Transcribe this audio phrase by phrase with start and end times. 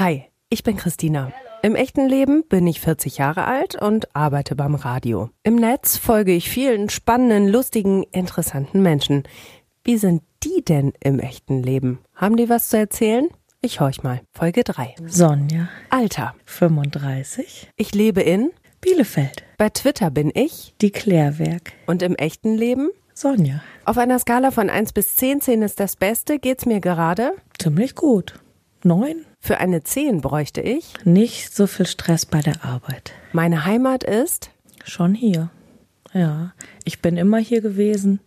[0.00, 1.30] Hi, ich bin Christina.
[1.62, 5.28] Im echten Leben bin ich 40 Jahre alt und arbeite beim Radio.
[5.42, 9.24] Im Netz folge ich vielen spannenden, lustigen, interessanten Menschen.
[9.84, 11.98] Wie sind die denn im echten Leben?
[12.14, 13.28] Haben die was zu erzählen?
[13.60, 14.22] Ich horch mal.
[14.32, 14.94] Folge 3.
[15.04, 16.34] Sonja, Alter.
[16.46, 18.52] 35, Ich lebe in.
[18.80, 20.74] Bielefeld, Bei Twitter bin ich.
[20.80, 22.88] die Klärwerk, Und im echten Leben?
[23.12, 23.62] Sonja.
[23.84, 27.32] Auf einer Skala von 1 bis 10, 10 ist das Beste, geht's mir gerade.
[27.58, 28.40] Ziemlich gut.
[28.82, 29.26] Neun?
[29.40, 30.92] Für eine 10 bräuchte ich.
[31.04, 33.12] Nicht so viel Stress bei der Arbeit.
[33.32, 34.50] Meine Heimat ist.
[34.84, 35.50] Schon hier.
[36.12, 36.52] Ja,
[36.84, 38.20] ich bin immer hier gewesen.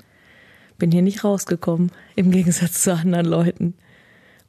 [0.77, 3.75] Bin hier nicht rausgekommen, im Gegensatz zu anderen Leuten.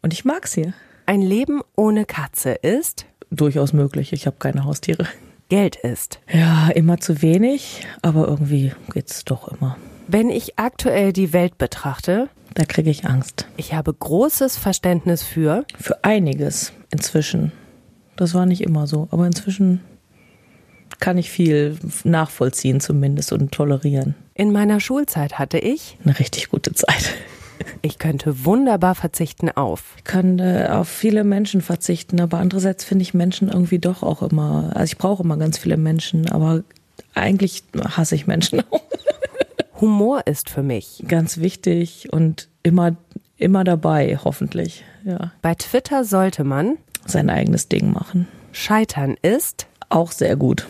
[0.03, 0.73] Und ich mag's hier.
[1.07, 3.07] Ein Leben ohne Katze ist.
[3.31, 4.13] Durchaus möglich.
[4.13, 5.07] Ich habe keine Haustiere.
[5.51, 6.19] Geld ist.
[6.33, 9.77] Ja, immer zu wenig, aber irgendwie geht's doch immer.
[10.07, 13.47] Wenn ich aktuell die Welt betrachte, Da kriege ich Angst.
[13.57, 15.65] ich habe großes Verständnis für.
[15.79, 17.53] Für einiges inzwischen.
[18.17, 19.81] Das war nicht immer so, aber inzwischen
[21.01, 24.15] kann ich viel nachvollziehen zumindest und tolerieren.
[24.35, 25.97] In meiner Schulzeit hatte ich.
[26.05, 27.13] Eine richtig gute Zeit.
[27.83, 29.95] Ich könnte wunderbar verzichten auf.
[29.99, 34.23] Ich kann äh, auf viele Menschen verzichten, aber andererseits finde ich Menschen irgendwie doch auch
[34.23, 36.63] immer, also ich brauche immer ganz viele Menschen, aber
[37.15, 38.83] eigentlich hasse ich Menschen auch.
[39.85, 41.05] Humor ist für mich.
[41.07, 42.97] Ganz wichtig und immer,
[43.37, 44.83] immer dabei, hoffentlich.
[45.05, 45.33] Ja.
[45.43, 46.79] Bei Twitter sollte man.
[47.05, 48.27] Sein eigenes Ding machen.
[48.53, 49.67] Scheitern ist.
[49.91, 50.67] Auch sehr gut.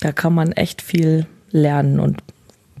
[0.00, 2.22] Da kann man echt viel lernen und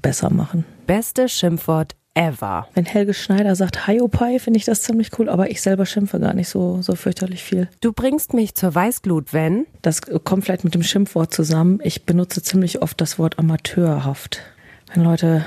[0.00, 0.64] besser machen.
[0.86, 2.68] Beste Schimpfwort ever.
[2.72, 6.32] Wenn Helge Schneider sagt Hiopai, finde ich das ziemlich cool, aber ich selber schimpfe gar
[6.32, 7.68] nicht so, so fürchterlich viel.
[7.82, 9.66] Du bringst mich zur Weißglut, wenn.
[9.82, 11.78] Das kommt vielleicht mit dem Schimpfwort zusammen.
[11.82, 14.40] Ich benutze ziemlich oft das Wort amateurhaft.
[14.96, 15.44] Wenn Leute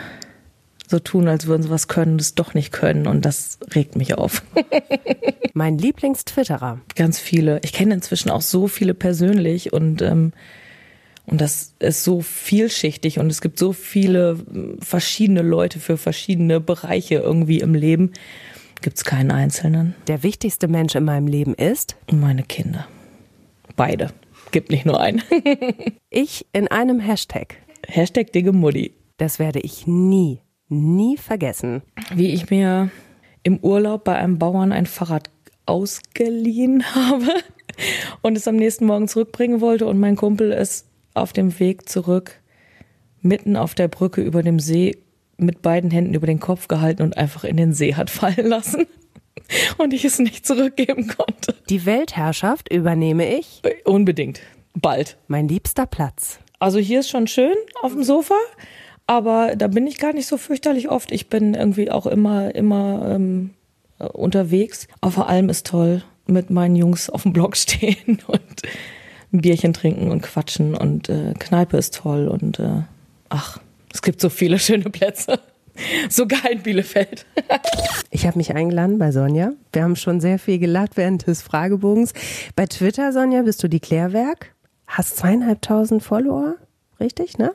[0.88, 3.96] so tun, als würden sie was können und es doch nicht können und das regt
[3.96, 4.44] mich auf.
[5.54, 6.80] Mein Lieblingstwitterer.
[6.96, 7.60] Ganz viele.
[7.64, 10.34] Ich kenne inzwischen auch so viele persönlich und ähm,
[11.26, 16.60] und das ist so vielschichtig und es gibt so viele mm, verschiedene Leute für verschiedene
[16.60, 18.12] Bereiche irgendwie im Leben.
[18.82, 19.96] Gibt es keinen einzelnen.
[20.08, 21.98] Der wichtigste Mensch in meinem Leben ist.
[22.08, 22.88] Und meine Kinder.
[23.76, 24.12] Beide.
[24.52, 25.24] Gibt nicht nur einen.
[26.12, 27.58] Ich in einem Hashtag.
[27.88, 28.94] Hashtag Digge Mutti.
[29.20, 31.82] Das werde ich nie, nie vergessen.
[32.16, 32.90] Wie ich mir
[33.44, 35.30] im Urlaub bei einem Bauern ein Fahrrad
[35.66, 37.28] ausgeliehen habe
[38.22, 42.40] und es am nächsten Morgen zurückbringen wollte und mein Kumpel es auf dem Weg zurück
[43.22, 44.98] mitten auf der Brücke über dem See
[45.36, 48.88] mit beiden Händen über den Kopf gehalten und einfach in den See hat fallen lassen
[49.78, 51.56] und ich es nicht zurückgeben konnte.
[51.70, 53.62] Die Weltherrschaft übernehme ich.
[53.84, 54.40] Unbedingt.
[54.76, 55.18] Bald.
[55.28, 56.40] Mein liebster Platz.
[56.60, 58.36] Also hier ist schon schön auf dem Sofa,
[59.10, 61.12] aber da bin ich gar nicht so fürchterlich oft.
[61.12, 63.50] Ich bin irgendwie auch immer, immer ähm,
[63.98, 64.88] äh, unterwegs.
[65.02, 68.62] Aber vor allem ist toll, mit meinen Jungs auf dem Block stehen und
[69.34, 72.84] ein Bierchen trinken und quatschen und äh, Kneipe ist toll und äh,
[73.30, 73.58] ach,
[73.92, 75.40] es gibt so viele schöne Plätze.
[76.08, 77.26] Sogar in Bielefeld.
[78.12, 79.52] Ich habe mich eingeladen bei Sonja.
[79.72, 82.14] Wir haben schon sehr viel gelacht während des Fragebogens.
[82.56, 84.56] Bei Twitter, Sonja, bist du die Klärwerk.
[84.88, 86.56] Hast zweieinhalbtausend Follower,
[87.00, 87.54] richtig, ne?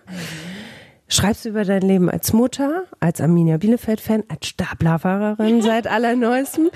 [1.09, 6.71] Schreibst über dein Leben als Mutter, als Arminia Bielefeld-Fan, als Staplerfahrerin seit allerneuestem.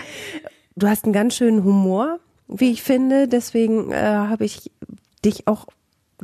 [0.76, 3.26] Du hast einen ganz schönen Humor, wie ich finde.
[3.26, 4.70] Deswegen äh, habe ich
[5.24, 5.66] dich auch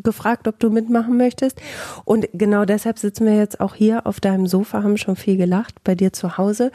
[0.03, 1.61] gefragt, ob du mitmachen möchtest.
[2.05, 5.83] Und genau deshalb sitzen wir jetzt auch hier auf deinem Sofa, haben schon viel gelacht
[5.85, 6.73] bei dir zu Hause.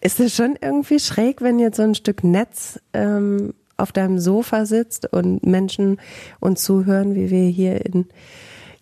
[0.00, 4.66] Ist es schon irgendwie schräg, wenn jetzt so ein Stück Netz ähm, auf deinem Sofa
[4.66, 6.00] sitzt und Menschen
[6.40, 8.06] uns zuhören, wie wir hier in,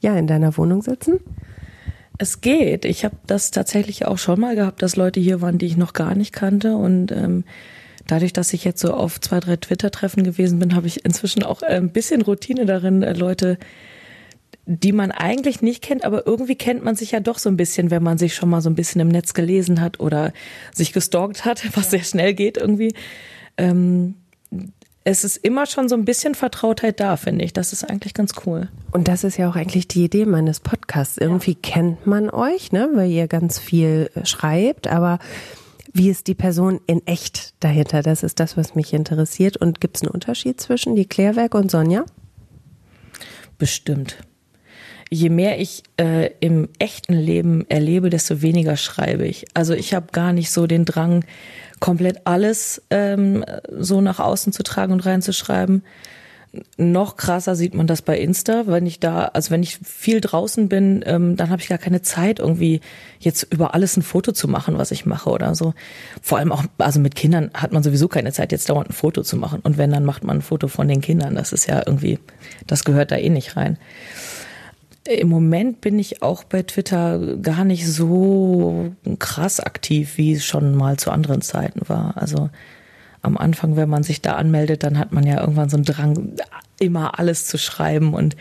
[0.00, 1.20] ja, in deiner Wohnung sitzen?
[2.18, 2.84] Es geht.
[2.84, 5.92] Ich habe das tatsächlich auch schon mal gehabt, dass Leute hier waren, die ich noch
[5.92, 6.76] gar nicht kannte.
[6.76, 7.44] Und ähm,
[8.08, 11.62] dadurch, dass ich jetzt so auf zwei, drei Twitter-Treffen gewesen bin, habe ich inzwischen auch
[11.62, 13.58] ein bisschen Routine darin, äh, Leute,
[14.66, 17.90] die man eigentlich nicht kennt, aber irgendwie kennt man sich ja doch so ein bisschen,
[17.90, 20.32] wenn man sich schon mal so ein bisschen im Netz gelesen hat oder
[20.74, 22.92] sich gestalkt hat, was sehr schnell geht irgendwie.
[23.56, 24.16] Ähm,
[25.10, 27.54] es ist immer schon so ein bisschen Vertrautheit da, finde ich.
[27.54, 28.68] Das ist eigentlich ganz cool.
[28.92, 31.16] Und das ist ja auch eigentlich die Idee meines Podcasts.
[31.16, 35.18] Irgendwie kennt man euch, ne, weil ihr ganz viel äh, schreibt, aber
[35.94, 38.02] wie ist die Person in echt dahinter?
[38.02, 39.56] Das ist das, was mich interessiert.
[39.56, 42.04] Und gibt es einen Unterschied zwischen die Klärwerk und Sonja?
[43.56, 44.18] Bestimmt.
[45.10, 49.46] Je mehr ich äh, im echten Leben erlebe, desto weniger schreibe ich.
[49.54, 51.24] Also ich habe gar nicht so den Drang,
[51.80, 55.82] komplett alles ähm, so nach außen zu tragen und reinzuschreiben.
[56.78, 60.70] Noch krasser sieht man das bei Insta, wenn ich da, also wenn ich viel draußen
[60.70, 62.80] bin, ähm, dann habe ich gar keine Zeit, irgendwie
[63.20, 65.74] jetzt über alles ein Foto zu machen, was ich mache oder so.
[66.22, 69.22] Vor allem auch, also mit Kindern hat man sowieso keine Zeit, jetzt dauernd ein Foto
[69.22, 69.60] zu machen.
[69.62, 71.34] Und wenn, dann macht man ein Foto von den Kindern.
[71.34, 72.18] Das ist ja irgendwie,
[72.66, 73.76] das gehört da eh nicht rein.
[75.08, 80.74] Im Moment bin ich auch bei Twitter gar nicht so krass aktiv, wie es schon
[80.74, 82.16] mal zu anderen Zeiten war.
[82.16, 82.50] Also
[83.22, 86.34] am Anfang, wenn man sich da anmeldet, dann hat man ja irgendwann so einen Drang,
[86.78, 88.36] immer alles zu schreiben und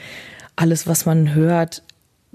[0.57, 1.83] alles, was man hört,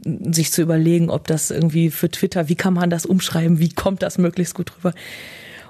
[0.05, 4.03] sich zu überlegen, ob das irgendwie für Twitter, wie kann man das umschreiben, wie kommt
[4.03, 4.95] das möglichst gut rüber.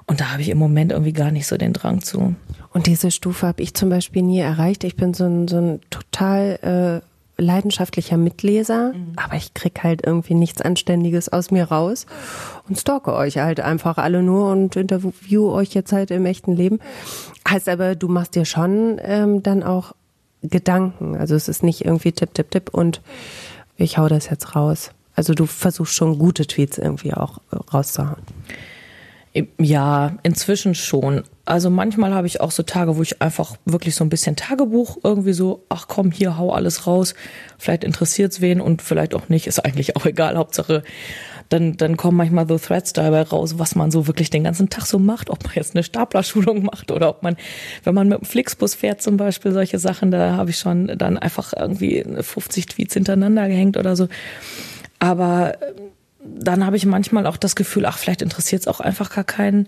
[0.05, 2.35] Und da habe ich im Moment irgendwie gar nicht so den Drang zu.
[2.71, 4.85] Und diese Stufe habe ich zum Beispiel nie erreicht.
[4.85, 9.13] Ich bin so ein, so ein total äh, leidenschaftlicher Mitleser, mhm.
[9.15, 12.05] aber ich krieg halt irgendwie nichts Anständiges aus mir raus
[12.69, 16.79] und stalke euch halt einfach alle nur und interview euch jetzt halt im echten Leben.
[17.47, 19.93] Heißt aber, du machst dir schon ähm, dann auch
[20.43, 21.15] Gedanken.
[21.15, 23.01] Also es ist nicht irgendwie tipp, tipp, tipp und
[23.77, 24.91] ich hau das jetzt raus.
[25.15, 27.39] Also du versuchst schon gute Tweets irgendwie auch
[27.73, 28.21] rauszuhauen.
[29.59, 31.23] Ja, inzwischen schon.
[31.45, 34.97] Also manchmal habe ich auch so Tage, wo ich einfach wirklich so ein bisschen Tagebuch
[35.03, 37.15] irgendwie so, ach komm, hier hau alles raus.
[37.57, 40.37] Vielleicht interessiert's wen und vielleicht auch nicht, ist eigentlich auch egal.
[40.37, 40.83] Hauptsache,
[41.49, 44.85] dann, dann kommen manchmal so Threads dabei raus, was man so wirklich den ganzen Tag
[44.85, 47.35] so macht, ob man jetzt eine Staplerschulung macht oder ob man,
[47.83, 51.17] wenn man mit dem Flixbus fährt zum Beispiel, solche Sachen, da habe ich schon dann
[51.17, 54.07] einfach irgendwie 50 Tweets hintereinander gehängt oder so.
[54.99, 55.57] Aber
[56.23, 59.67] dann habe ich manchmal auch das Gefühl, ach, vielleicht interessiert es auch einfach gar keinen.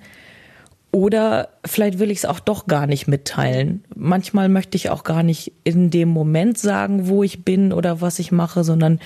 [0.95, 3.83] Oder vielleicht will ich es auch doch gar nicht mitteilen.
[3.97, 8.17] Manchmal möchte ich auch gar nicht in dem Moment sagen, wo ich bin oder was
[8.17, 9.01] ich mache, sondern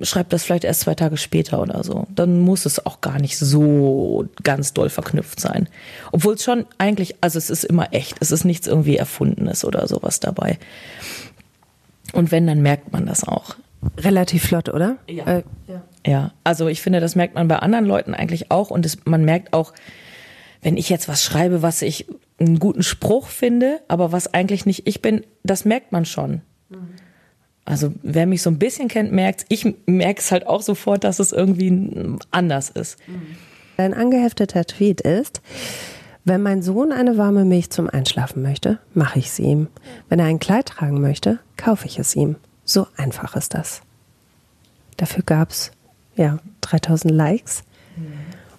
[0.00, 2.08] schreibe das vielleicht erst zwei Tage später oder so.
[2.12, 5.68] Dann muss es auch gar nicht so ganz doll verknüpft sein.
[6.10, 8.16] Obwohl es schon eigentlich, also es ist immer echt.
[8.18, 10.58] Es ist nichts irgendwie Erfundenes oder sowas dabei.
[12.12, 13.54] Und wenn, dann merkt man das auch.
[13.96, 14.96] Relativ flott, oder?
[15.06, 15.24] Ja.
[15.26, 15.82] Äh, ja.
[16.04, 16.32] ja.
[16.42, 19.52] also ich finde, das merkt man bei anderen Leuten eigentlich auch und es, man merkt
[19.52, 19.72] auch,
[20.62, 22.06] wenn ich jetzt was schreibe, was ich
[22.40, 26.40] einen guten Spruch finde, aber was eigentlich nicht ich bin, das merkt man schon.
[27.64, 31.20] Also wer mich so ein bisschen kennt, merkt Ich merke es halt auch sofort, dass
[31.20, 32.98] es irgendwie anders ist.
[33.76, 35.42] Ein angehefteter Tweet ist,
[36.24, 39.68] wenn mein Sohn eine warme Milch zum Einschlafen möchte, mache ich sie ihm.
[40.08, 42.36] Wenn er ein Kleid tragen möchte, kaufe ich es ihm.
[42.64, 43.82] So einfach ist das.
[44.96, 45.72] Dafür gab es
[46.14, 47.64] ja 3000 Likes.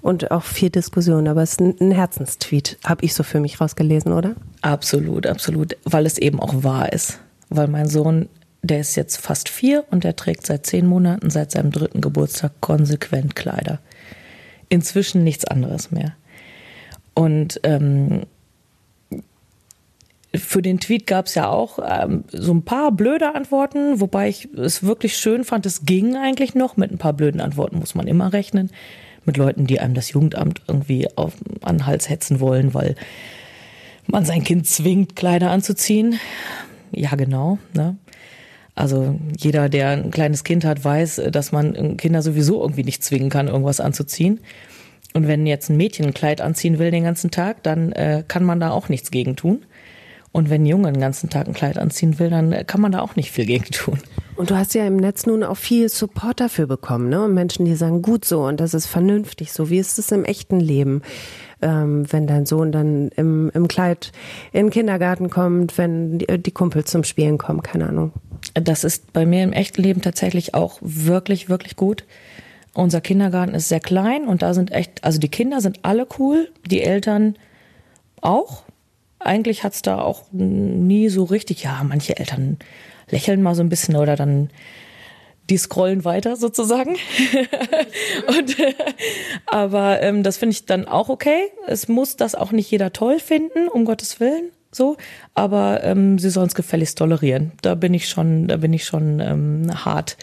[0.03, 4.11] Und auch viel Diskussion, aber es ist ein Herzenstweet, habe ich so für mich rausgelesen,
[4.11, 4.35] oder?
[4.61, 7.19] Absolut, absolut, weil es eben auch wahr ist.
[7.49, 8.27] Weil mein Sohn,
[8.61, 12.51] der ist jetzt fast vier und der trägt seit zehn Monaten, seit seinem dritten Geburtstag
[12.59, 13.79] konsequent Kleider.
[14.67, 16.13] Inzwischen nichts anderes mehr.
[17.13, 18.23] Und ähm,
[20.35, 24.49] für den Tweet gab es ja auch ähm, so ein paar blöde Antworten, wobei ich
[24.53, 26.75] es wirklich schön fand, es ging eigentlich noch.
[26.75, 28.69] Mit ein paar blöden Antworten muss man immer rechnen.
[29.25, 32.95] Mit Leuten, die einem das Jugendamt irgendwie auf, an den Hals hetzen wollen, weil
[34.07, 36.19] man sein Kind zwingt, Kleider anzuziehen.
[36.91, 37.57] Ja, genau.
[37.73, 37.97] Ne?
[38.75, 43.29] Also jeder, der ein kleines Kind hat, weiß, dass man Kinder sowieso irgendwie nicht zwingen
[43.29, 44.39] kann, irgendwas anzuziehen.
[45.13, 48.43] Und wenn jetzt ein Mädchen ein Kleid anziehen will den ganzen Tag, dann äh, kann
[48.43, 49.63] man da auch nichts gegen tun.
[50.31, 53.01] Und wenn ein Junge den ganzen Tag ein Kleid anziehen will, dann kann man da
[53.01, 53.99] auch nicht viel gegen tun.
[54.35, 57.23] Und du hast ja im Netz nun auch viel Support dafür bekommen, ne?
[57.23, 59.69] Und Menschen, die sagen, gut so und das ist vernünftig so.
[59.69, 61.01] Wie ist es im echten Leben?
[61.61, 64.11] Ähm, wenn dein Sohn dann im, im Kleid
[64.51, 68.11] in den Kindergarten kommt, wenn die, die Kumpels zum Spielen kommen, keine Ahnung.
[68.55, 72.03] Das ist bei mir im echten Leben tatsächlich auch wirklich, wirklich gut.
[72.73, 76.49] Unser Kindergarten ist sehr klein und da sind echt, also die Kinder sind alle cool,
[76.65, 77.35] die Eltern
[78.19, 78.63] auch
[79.25, 82.57] eigentlich hat's da auch nie so richtig, ja, manche Eltern
[83.09, 84.49] lächeln mal so ein bisschen oder dann
[85.49, 86.95] die scrollen weiter sozusagen.
[88.27, 88.73] und, äh,
[89.45, 91.49] aber ähm, das finde ich dann auch okay.
[91.67, 94.51] Es muss das auch nicht jeder toll finden, um Gottes Willen.
[94.71, 94.97] So,
[95.35, 97.51] aber ähm, sie sollen es gefälligst tolerieren.
[97.61, 100.17] Da bin ich schon, da bin ich schon ähm, hart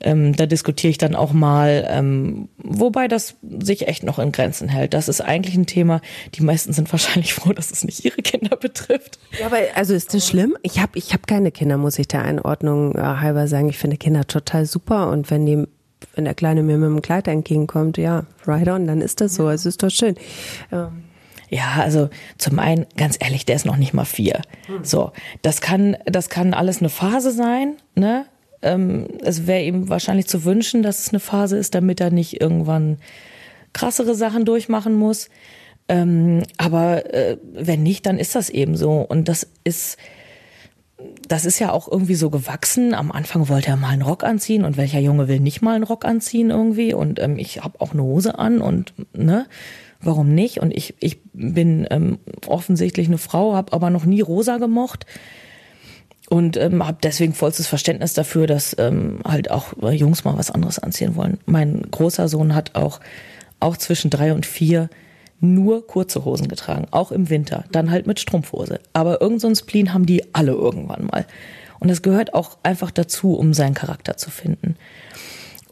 [0.00, 4.68] ähm, da diskutiere ich dann auch mal, ähm, wobei das sich echt noch in Grenzen
[4.68, 4.94] hält.
[4.94, 6.00] Das ist eigentlich ein Thema.
[6.34, 9.18] Die meisten sind wahrscheinlich froh, dass es nicht ihre Kinder betrifft.
[9.38, 10.56] Ja, aber also ist das schlimm?
[10.62, 13.68] Ich habe ich hab keine Kinder, muss ich der Einordnung äh, halber sagen.
[13.68, 15.66] Ich finde Kinder total super und wenn die
[16.14, 19.48] wenn der Kleine mir mit dem Kleid entgegenkommt, ja, right on, dann ist das so.
[19.48, 20.16] Es ist doch schön.
[20.70, 21.04] Ähm.
[21.50, 22.08] Ja, also
[22.38, 24.40] zum einen, ganz ehrlich, der ist noch nicht mal vier.
[24.66, 24.84] Hm.
[24.84, 28.26] So, das kann, das kann alles eine Phase sein, ne?
[28.64, 32.40] Ähm, es wäre ihm wahrscheinlich zu wünschen, dass es eine Phase ist, damit er nicht
[32.40, 32.98] irgendwann
[33.72, 35.28] krassere Sachen durchmachen muss.
[35.88, 39.00] Ähm, aber äh, wenn nicht, dann ist das eben so.
[39.00, 39.98] Und das ist,
[41.28, 42.94] das ist ja auch irgendwie so gewachsen.
[42.94, 45.84] Am Anfang wollte er mal einen Rock anziehen und welcher Junge will nicht mal einen
[45.84, 46.94] Rock anziehen irgendwie?
[46.94, 49.46] Und ähm, ich habe auch eine Hose an und ne,
[50.00, 50.58] warum nicht?
[50.60, 55.04] Und ich, ich bin ähm, offensichtlich eine Frau, habe aber noch nie rosa gemocht
[56.30, 60.78] und ähm, habe deswegen vollstes Verständnis dafür, dass ähm, halt auch Jungs mal was anderes
[60.78, 61.38] anziehen wollen.
[61.46, 63.00] Mein großer Sohn hat auch
[63.60, 64.90] auch zwischen drei und vier
[65.40, 68.80] nur kurze Hosen getragen, auch im Winter, dann halt mit Strumpfhose.
[68.92, 71.26] Aber irgendein so Spleen haben die alle irgendwann mal.
[71.80, 74.76] Und das gehört auch einfach dazu, um seinen Charakter zu finden.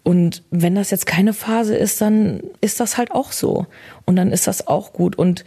[0.02, 3.66] Und wenn das jetzt keine Phase ist, dann ist das halt auch so.
[4.04, 5.16] Und dann ist das auch gut.
[5.16, 5.44] Und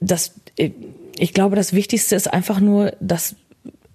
[0.00, 3.36] das, ich glaube, das Wichtigste ist einfach nur, dass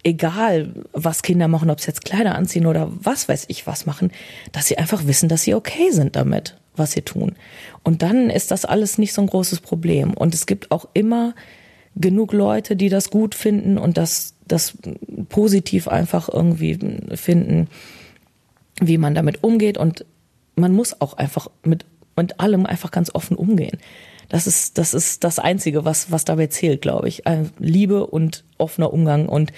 [0.06, 4.12] egal, was Kinder machen, ob sie jetzt Kleider anziehen oder was weiß ich was machen,
[4.52, 7.34] dass sie einfach wissen, dass sie okay sind damit was sie tun.
[7.82, 10.14] Und dann ist das alles nicht so ein großes Problem.
[10.14, 11.34] Und es gibt auch immer
[11.94, 14.74] genug Leute, die das gut finden und das, das
[15.28, 16.78] positiv einfach irgendwie
[17.14, 17.68] finden,
[18.80, 19.78] wie man damit umgeht.
[19.78, 20.04] Und
[20.54, 21.84] man muss auch einfach mit,
[22.16, 23.78] mit allem einfach ganz offen umgehen.
[24.28, 27.26] Das ist, das ist das Einzige, was, was dabei zählt, glaube ich.
[27.26, 29.52] Äh, Liebe und offener Umgang und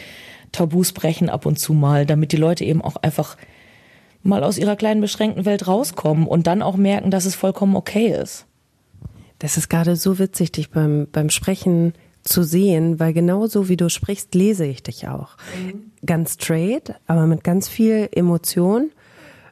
[0.53, 3.37] Tabus brechen ab und zu mal, damit die Leute eben auch einfach
[4.23, 8.09] mal aus ihrer kleinen beschränkten Welt rauskommen und dann auch merken, dass es vollkommen okay
[8.09, 8.47] ist.
[9.39, 13.89] Das ist gerade so witzig, dich beim, beim Sprechen zu sehen, weil genauso wie du
[13.89, 15.37] sprichst, lese ich dich auch.
[15.57, 15.93] Mhm.
[16.05, 18.91] Ganz straight, aber mit ganz viel Emotion.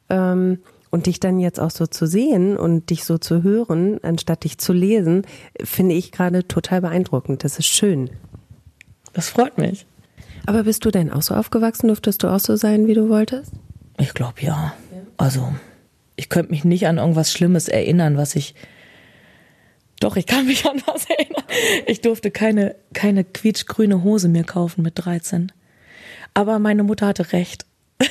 [0.09, 0.59] Ähm,
[0.91, 4.57] und dich dann jetzt auch so zu sehen und dich so zu hören, anstatt dich
[4.57, 5.27] zu lesen,
[5.63, 7.45] finde ich gerade total beeindruckend.
[7.45, 8.09] Das ist schön.
[9.13, 9.85] Das freut mich.
[10.47, 11.89] Aber bist du denn auch so aufgewachsen?
[11.89, 13.53] Durftest du auch so sein, wie du wolltest?
[13.99, 14.75] Ich glaube ja.
[15.17, 15.53] Also,
[16.15, 18.55] ich könnte mich nicht an irgendwas Schlimmes erinnern, was ich.
[20.01, 21.45] Doch, ich kann mich an was erinnern.
[21.87, 25.53] Ich durfte keine, keine quietschgrüne Hose mehr kaufen mit 13.
[26.35, 27.67] Aber meine Mutter hatte recht.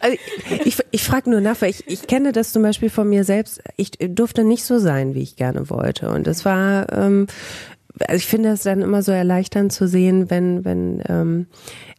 [0.00, 0.16] Also
[0.64, 3.62] ich, ich frage nur nach, weil ich, ich kenne das zum Beispiel von mir selbst.
[3.76, 6.10] Ich durfte nicht so sein, wie ich gerne wollte.
[6.10, 7.26] Und es war, ähm,
[8.06, 11.46] also ich finde es dann immer so erleichternd zu sehen, wenn, wenn ähm,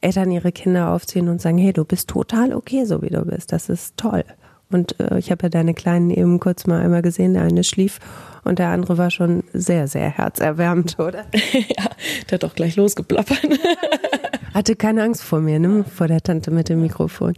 [0.02, 3.52] Eltern ihre Kinder aufziehen und sagen, hey, du bist total okay, so wie du bist.
[3.52, 4.24] Das ist toll.
[4.72, 7.34] Und äh, ich habe ja deine Kleinen eben kurz mal einmal gesehen.
[7.34, 8.00] Der eine schlief
[8.44, 11.26] und der andere war schon sehr, sehr herzerwärmend, oder?
[11.52, 11.90] ja,
[12.30, 13.42] der hat auch gleich losgeplappert.
[14.54, 15.84] Hatte keine Angst vor mir, ne?
[15.84, 17.34] Vor der Tante mit dem Mikrofon.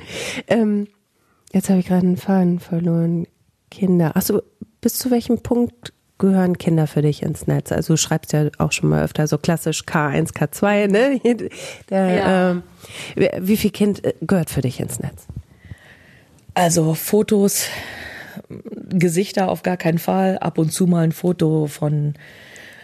[0.48, 0.88] Ähm,
[1.51, 3.27] jetzt habe ich gerade einen Faden verloren.
[3.70, 4.15] Kinder.
[4.15, 4.41] Achso,
[4.82, 7.72] bis zu welchem Punkt gehören Kinder für dich ins Netz?
[7.72, 11.20] Also du schreibst ja auch schon mal öfter so klassisch K1, K2, ne?
[11.90, 12.51] Der, ja.
[12.51, 12.63] ähm,
[13.40, 15.25] wie viel Kind äh, gehört für dich ins Netz?
[16.54, 17.66] Also Fotos,
[18.90, 22.13] Gesichter auf gar keinen Fall, ab und zu mal ein Foto von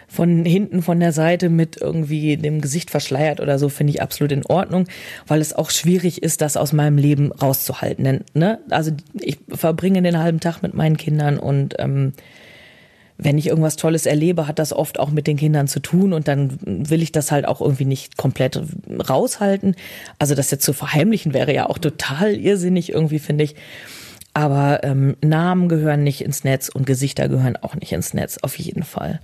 [0.10, 4.32] von hinten von der Seite mit irgendwie dem Gesicht verschleiert oder so finde ich absolut
[4.32, 4.88] in Ordnung,
[5.28, 8.24] weil es auch schwierig ist, das aus meinem Leben rauszuhalten.
[8.34, 8.60] Ne?
[8.70, 12.14] Also ich verbringe den halben Tag mit meinen Kindern und ähm,
[13.18, 16.28] wenn ich irgendwas Tolles erlebe, hat das oft auch mit den Kindern zu tun und
[16.28, 18.62] dann will ich das halt auch irgendwie nicht komplett
[19.10, 19.76] raushalten.
[20.20, 23.56] Also das jetzt zu verheimlichen wäre ja auch total irrsinnig irgendwie, finde ich.
[24.36, 28.60] Aber ähm, Namen gehören nicht ins Netz und Gesichter gehören auch nicht ins Netz, auf
[28.60, 29.20] jeden Fall.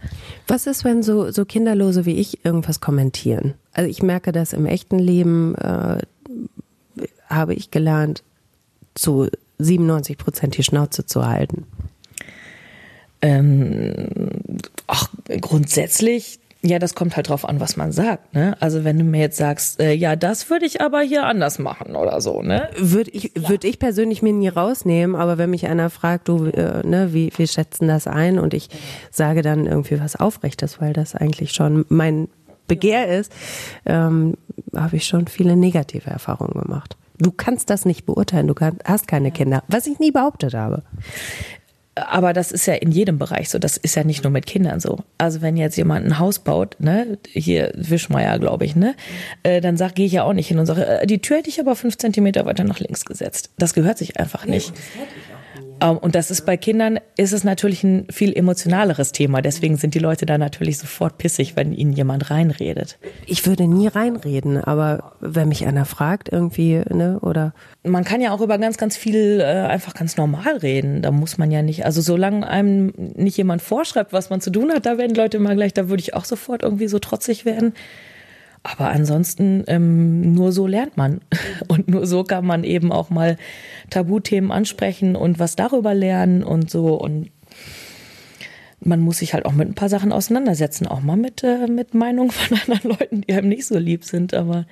[0.47, 3.53] Was ist, wenn so, so Kinderlose wie ich irgendwas kommentieren?
[3.73, 5.99] Also ich merke das im echten Leben, äh,
[7.29, 8.23] habe ich gelernt,
[8.95, 9.27] zu
[9.59, 11.67] 97 Prozent die Schnauze zu halten.
[13.23, 14.09] Ähm,
[14.87, 15.07] ach,
[15.39, 18.33] grundsätzlich, ja, das kommt halt drauf an, was man sagt.
[18.33, 18.57] Ne?
[18.59, 21.95] Also wenn du mir jetzt sagst, äh, ja, das würde ich aber hier anders machen
[21.95, 22.69] oder so, ne?
[22.77, 26.85] Würde ich, würde ich persönlich mir nie rausnehmen, aber wenn mich einer fragt, du, äh,
[26.85, 28.69] ne, wie, wie schätzen das ein und ich
[29.09, 32.27] sage dann irgendwie was Aufrechtes, weil das eigentlich schon mein
[32.67, 33.31] Begehr ist,
[33.85, 34.35] ähm,
[34.75, 36.97] habe ich schon viele negative Erfahrungen gemacht.
[37.19, 40.83] Du kannst das nicht beurteilen, du hast keine Kinder, was ich nie behauptet habe.
[41.95, 43.59] Aber das ist ja in jedem Bereich so.
[43.59, 44.99] Das ist ja nicht nur mit Kindern so.
[45.17, 48.95] Also wenn jetzt jemand ein Haus baut, ne, hier Wischmeier, glaube ich, ne,
[49.43, 51.49] äh, dann sag, gehe ich ja auch nicht hin und sage, äh, die Tür hätte
[51.49, 53.51] ich aber fünf Zentimeter weiter nach links gesetzt.
[53.57, 54.73] Das gehört sich einfach nicht.
[54.95, 55.01] Nee,
[55.79, 59.41] und das ist bei Kindern ist es natürlich ein viel emotionaleres Thema.
[59.41, 62.97] Deswegen sind die Leute da natürlich sofort pissig, wenn ihnen jemand reinredet.
[63.25, 67.53] Ich würde nie reinreden, aber wenn mich einer fragt irgendwie, ne, oder
[67.83, 71.01] man kann ja auch über ganz, ganz viel äh, einfach ganz normal reden.
[71.01, 74.71] Da muss man ja nicht, also solange einem nicht jemand vorschreibt, was man zu tun
[74.71, 77.73] hat, da werden Leute immer gleich, da würde ich auch sofort irgendwie so trotzig werden.
[78.63, 81.19] Aber ansonsten ähm, nur so lernt man.
[81.67, 83.37] Und nur so kann man eben auch mal
[83.89, 86.95] Tabuthemen ansprechen und was darüber lernen und so.
[86.95, 87.29] Und
[88.79, 91.93] man muss sich halt auch mit ein paar Sachen auseinandersetzen, auch mal mit, äh, mit
[91.93, 94.65] Meinungen von anderen Leuten, die einem nicht so lieb sind, aber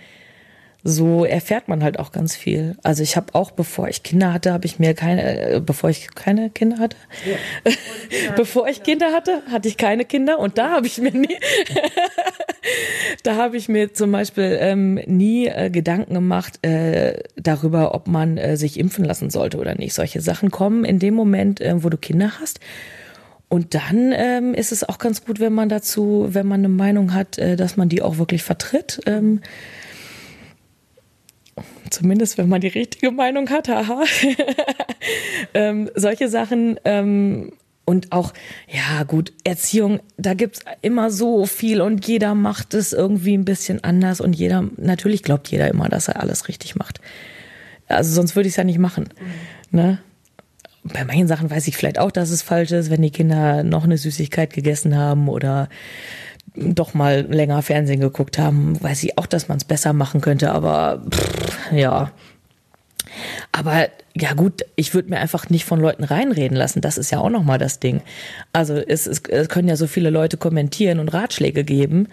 [0.83, 2.75] so erfährt man halt auch ganz viel.
[2.81, 6.15] Also ich habe auch, bevor ich Kinder hatte, habe ich mir keine, äh, bevor ich
[6.15, 7.71] keine Kinder hatte, ja.
[8.35, 11.37] bevor ich Kinder hatte, hatte ich keine Kinder und da habe ich mir nie,
[13.23, 18.37] da habe ich mir zum Beispiel ähm, nie äh, Gedanken gemacht äh, darüber, ob man
[18.37, 19.93] äh, sich impfen lassen sollte oder nicht.
[19.93, 22.59] Solche Sachen kommen in dem Moment, äh, wo du Kinder hast.
[23.49, 27.13] Und dann ähm, ist es auch ganz gut, wenn man dazu, wenn man eine Meinung
[27.13, 29.01] hat, äh, dass man die auch wirklich vertritt.
[29.05, 29.41] Ähm,
[31.89, 34.03] zumindest wenn man die richtige Meinung hat, haha.
[35.53, 37.51] ähm, solche Sachen ähm,
[37.85, 38.33] und auch,
[38.67, 43.83] ja gut, Erziehung, da gibt's immer so viel und jeder macht es irgendwie ein bisschen
[43.83, 47.01] anders und jeder, natürlich glaubt jeder immer, dass er alles richtig macht.
[47.87, 49.09] Also sonst würde ich es ja nicht machen.
[49.71, 49.77] Mhm.
[49.77, 49.99] Ne?
[50.83, 53.83] Bei manchen Sachen weiß ich vielleicht auch, dass es falsch ist, wenn die Kinder noch
[53.83, 55.69] eine Süßigkeit gegessen haben oder
[56.55, 60.51] doch mal länger Fernsehen geguckt haben, weiß ich auch, dass man es besser machen könnte,
[60.51, 62.11] aber pff, ja.
[63.51, 66.81] Aber ja gut, ich würde mir einfach nicht von Leuten reinreden lassen.
[66.81, 68.01] Das ist ja auch nochmal das Ding.
[68.53, 72.07] Also es, es, es können ja so viele Leute kommentieren und Ratschläge geben.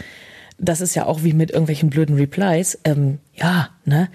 [0.59, 2.79] Das ist ja auch wie mit irgendwelchen blöden Replies.
[2.85, 4.09] Ähm, ja, ne?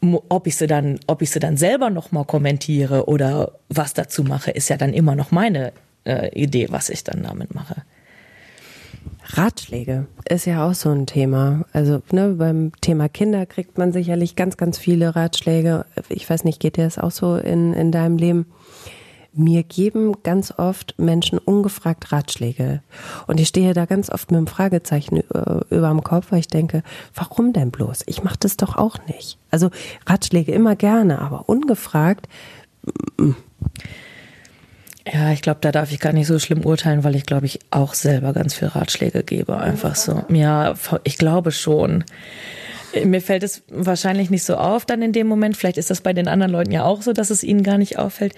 [0.00, 4.50] Ob ich sie dann, ob ich sie dann selber nochmal kommentiere oder was dazu mache,
[4.50, 5.72] ist ja dann immer noch meine
[6.04, 7.82] äh, Idee, was ich dann damit mache.
[9.26, 11.64] Ratschläge ist ja auch so ein Thema.
[11.72, 15.86] Also ne, beim Thema Kinder kriegt man sicherlich ganz, ganz viele Ratschläge.
[16.08, 18.46] Ich weiß nicht, geht dir das auch so in, in deinem Leben?
[19.36, 22.82] Mir geben ganz oft Menschen ungefragt Ratschläge.
[23.26, 26.48] Und ich stehe da ganz oft mit einem Fragezeichen über, über dem Kopf, weil ich
[26.48, 28.04] denke, warum denn bloß?
[28.06, 29.38] Ich mache das doch auch nicht.
[29.50, 29.70] Also
[30.06, 32.28] Ratschläge immer gerne, aber ungefragt.
[33.18, 33.36] Mm, mm.
[35.10, 37.60] Ja, ich glaube, da darf ich gar nicht so schlimm urteilen, weil ich glaube, ich
[37.70, 39.58] auch selber ganz viel Ratschläge gebe.
[39.58, 40.24] Einfach so.
[40.30, 42.04] Ja, ich glaube schon.
[43.04, 45.56] Mir fällt es wahrscheinlich nicht so auf dann in dem Moment.
[45.56, 47.98] Vielleicht ist das bei den anderen Leuten ja auch so, dass es ihnen gar nicht
[47.98, 48.34] auffällt,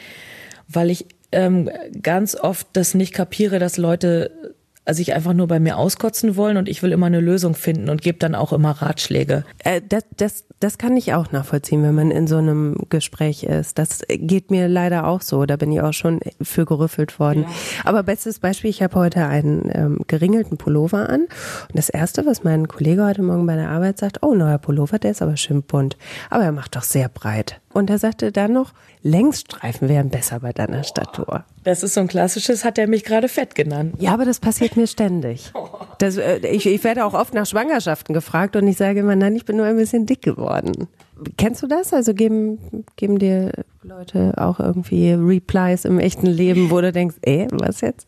[0.67, 1.71] weil ich ähm,
[2.03, 4.55] ganz oft das nicht kapiere, dass Leute
[4.95, 8.03] sich einfach nur bei mir auskotzen wollen und ich will immer eine Lösung finden und
[8.03, 9.45] gebe dann auch immer Ratschläge.
[9.65, 13.79] Äh, das, das, das kann ich auch nachvollziehen, wenn man in so einem Gespräch ist.
[13.79, 15.45] Das geht mir leider auch so.
[15.45, 17.43] Da bin ich auch schon für gerüffelt worden.
[17.43, 17.49] Ja.
[17.85, 21.23] Aber bestes Beispiel, ich habe heute einen ähm, geringelten Pullover an.
[21.23, 24.99] Und das Erste, was mein Kollege heute Morgen bei der Arbeit sagt, oh, neuer Pullover,
[24.99, 25.97] der ist aber schön bunt.
[26.31, 27.61] Aber er macht doch sehr breit.
[27.77, 31.45] Und er sagte dann noch, Längsstreifen wären besser bei deiner Statur.
[31.63, 33.97] Das ist so ein klassisches, hat er mich gerade fett genannt.
[33.99, 35.53] Ja, aber das passiert mir ständig.
[35.99, 39.37] Das, äh, ich, ich werde auch oft nach Schwangerschaften gefragt und ich sage immer, nein,
[39.37, 40.89] ich bin nur ein bisschen dick geworden.
[41.37, 41.93] Kennst du das?
[41.93, 47.47] Also geben, geben dir Leute auch irgendwie Replies im echten Leben, wo du denkst, ey,
[47.51, 48.07] was jetzt?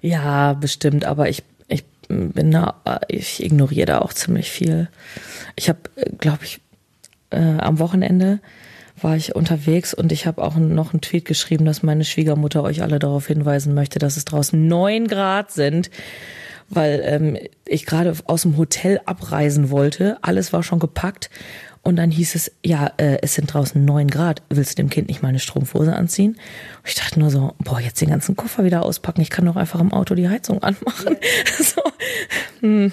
[0.00, 2.74] Ja, bestimmt, aber ich, ich bin da,
[3.06, 4.88] ich ignoriere da auch ziemlich viel.
[5.54, 6.60] Ich habe, äh, glaube ich,
[7.30, 8.40] äh, am Wochenende
[9.02, 12.82] war ich unterwegs und ich habe auch noch einen Tweet geschrieben, dass meine Schwiegermutter euch
[12.82, 15.90] alle darauf hinweisen möchte, dass es draußen neun Grad sind,
[16.68, 20.18] weil ähm, ich gerade aus dem Hotel abreisen wollte.
[20.22, 21.30] Alles war schon gepackt
[21.82, 24.42] und dann hieß es, ja, äh, es sind draußen neun Grad.
[24.50, 26.32] Willst du dem Kind nicht mal eine Strumpfhose anziehen?
[26.32, 29.22] Und ich dachte nur so, boah, jetzt den ganzen Koffer wieder auspacken.
[29.22, 31.16] Ich kann doch einfach im Auto die Heizung anmachen.
[31.58, 31.82] so,
[32.60, 32.92] hm.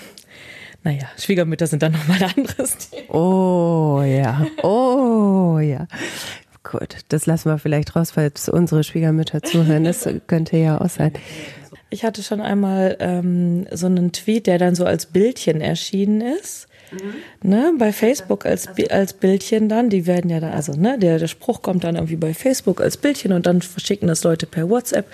[0.83, 3.13] Naja, Schwiegermütter sind dann nochmal ein anderes Thema.
[3.13, 5.87] Oh ja, oh ja.
[6.63, 9.85] Gut, das lassen wir vielleicht raus, falls unsere Schwiegermütter zuhören.
[9.85, 11.13] Das könnte ja auch sein.
[11.89, 16.67] Ich hatte schon einmal ähm, so einen Tweet, der dann so als Bildchen erschienen ist.
[16.91, 17.49] Mhm.
[17.49, 21.27] Ne, bei Facebook als, als Bildchen dann, die werden ja dann, also ne, der, der
[21.27, 25.05] Spruch kommt dann irgendwie bei Facebook als Bildchen und dann verschicken das Leute per WhatsApp.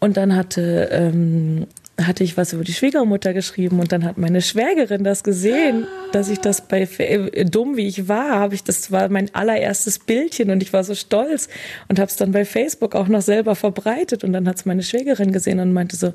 [0.00, 1.66] Und dann hatte ähm,
[2.00, 6.28] hatte ich was über die Schwiegermutter geschrieben und dann hat meine Schwägerin das gesehen, dass
[6.28, 10.50] ich das bei äh, dumm wie ich war, habe ich das war mein allererstes Bildchen
[10.50, 11.48] und ich war so stolz
[11.88, 14.82] und habe es dann bei Facebook auch noch selber verbreitet und dann hat es meine
[14.82, 16.12] Schwägerin gesehen und meinte so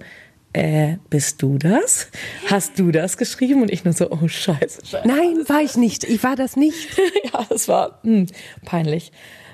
[0.51, 2.07] äh, bist du das?
[2.47, 3.61] Hast du das geschrieben?
[3.61, 4.83] Und ich nur so, oh scheiße.
[4.83, 5.07] scheiße.
[5.07, 6.03] Nein, war ich nicht.
[6.03, 6.89] Ich war das nicht.
[7.33, 8.25] ja, das war hm,
[8.65, 9.11] peinlich.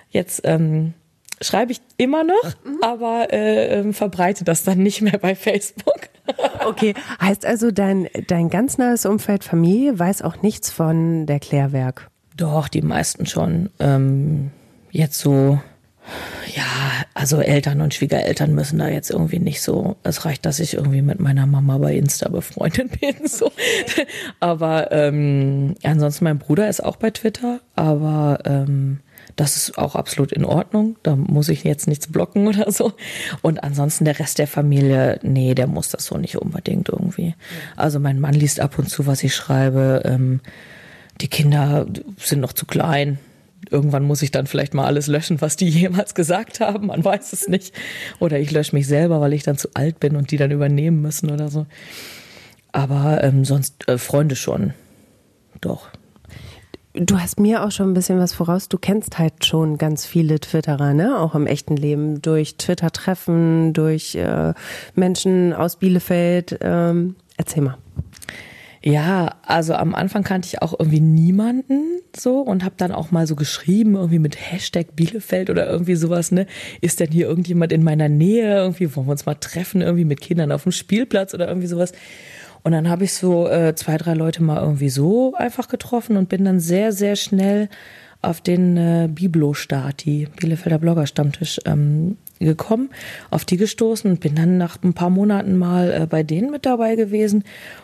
[0.10, 0.94] Jetzt ähm,
[1.42, 2.78] schreibe ich immer noch, mhm.
[2.82, 6.10] aber äh, ähm, verbreite das dann nicht mehr bei Facebook.
[6.66, 12.10] Okay, heißt also, dein, dein ganz nahes Umfeld Familie weiß auch nichts von der Klärwerk?
[12.36, 13.70] Doch, die meisten schon.
[13.80, 14.52] Ähm,
[14.90, 15.60] jetzt so,
[16.54, 16.64] ja,
[17.14, 19.96] also Eltern und Schwiegereltern müssen da jetzt irgendwie nicht so.
[20.04, 23.28] Es reicht, dass ich irgendwie mit meiner Mama bei Insta befreundet bin.
[23.28, 23.52] So.
[24.40, 29.00] Aber ähm, ansonsten, mein Bruder ist auch bei Twitter, aber ähm,
[29.36, 30.96] Das ist auch absolut in Ordnung.
[31.04, 32.94] Da muss ich jetzt nichts blocken oder so.
[33.42, 37.36] Und ansonsten der Rest der Familie, nee, der muss das so nicht unbedingt irgendwie.
[37.76, 40.04] Also mein Mann liest ab und zu, was ich schreibe.
[40.06, 40.40] Ähm,
[41.22, 41.86] die Kinder
[42.18, 43.20] sind noch zu klein.
[43.70, 46.88] Irgendwann muss ich dann vielleicht mal alles löschen, was die jemals gesagt haben.
[46.88, 47.74] Man weiß es nicht.
[48.20, 51.02] Oder ich lösche mich selber, weil ich dann zu alt bin und die dann übernehmen
[51.02, 51.66] müssen oder so.
[52.72, 54.74] Aber ähm, sonst äh, Freunde schon.
[55.62, 55.90] Doch.
[56.98, 58.70] Du hast mir auch schon ein bisschen was voraus.
[58.70, 61.20] Du kennst halt schon ganz viele Twitterer, ne?
[61.20, 62.22] Auch im echten Leben.
[62.22, 64.54] Durch Twitter-Treffen, durch äh,
[64.94, 66.58] Menschen aus Bielefeld.
[66.62, 67.78] Ähm, erzähl mal.
[68.82, 71.82] Ja, also am Anfang kannte ich auch irgendwie niemanden
[72.16, 76.32] so und habe dann auch mal so geschrieben, irgendwie mit Hashtag Bielefeld oder irgendwie sowas,
[76.32, 76.46] ne?
[76.82, 78.56] Ist denn hier irgendjemand in meiner Nähe?
[78.56, 81.92] Irgendwie wollen wir uns mal treffen, irgendwie mit Kindern auf dem Spielplatz oder irgendwie sowas.
[82.66, 86.30] Und dann habe ich so äh, zwei, drei Leute mal irgendwie so einfach getroffen und
[86.30, 87.70] bin dann sehr, sehr schnell
[88.24, 92.90] auf den äh, Biblo-Stati, Bielefelder Blogger-Stammtisch, ähm, gekommen,
[93.30, 96.66] auf die gestoßen und bin dann nach ein paar Monaten mal äh, bei denen mit
[96.66, 97.44] dabei gewesen.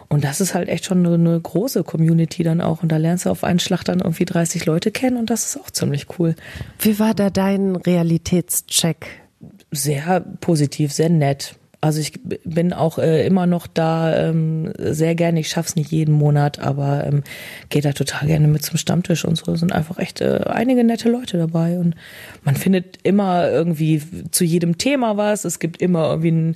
[0.10, 2.82] Und das ist halt echt schon eine, eine, große Community dann auch.
[2.82, 5.62] Und da lernst du auf einen Schlag dann irgendwie 30 Leute kennen und das ist
[5.62, 6.36] auch ziemlich cool.
[6.80, 9.06] Wie war da dein Realitätscheck?
[9.70, 11.54] Sehr positiv, sehr nett.
[11.84, 15.39] Also ich bin auch äh, immer noch da ähm, sehr gerne.
[15.39, 17.24] Ich schaff's nicht jeden Monat, aber ähm,
[17.70, 19.52] gehe da total gerne mit zum Stammtisch und so.
[19.52, 21.96] Es sind einfach echt äh, einige nette Leute dabei und
[22.44, 25.44] man findet immer irgendwie zu jedem Thema was.
[25.44, 26.54] Es gibt immer irgendwie ein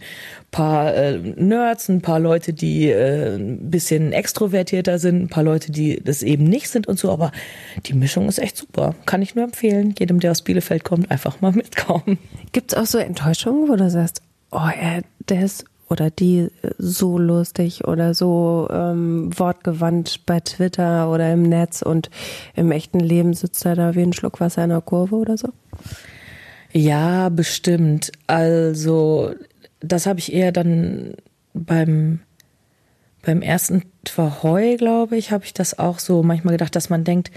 [0.52, 5.72] paar äh, Nerds, ein paar Leute, die äh, ein bisschen extrovertierter sind, ein paar Leute,
[5.72, 7.12] die das eben nicht sind und so.
[7.12, 7.32] Aber
[7.88, 8.94] die Mischung ist echt super.
[9.08, 9.96] Kann ich nur empfehlen.
[9.98, 12.20] Jedem, der aus Bielefeld kommt, einfach mal mitkommen.
[12.52, 17.86] Gibt's auch so Enttäuschungen, wo du sagst, oh, er, der ist oder die so lustig
[17.86, 22.10] oder so ähm, wortgewandt bei Twitter oder im Netz und
[22.56, 25.50] im echten Leben sitzt er da wie ein Schluck Wasser in der Kurve oder so?
[26.72, 28.12] Ja, bestimmt.
[28.28, 29.34] Also,
[29.80, 31.14] das habe ich eher dann
[31.54, 32.20] beim
[33.26, 37.32] beim ersten Verheu, glaube ich, habe ich das auch so manchmal gedacht, dass man denkt,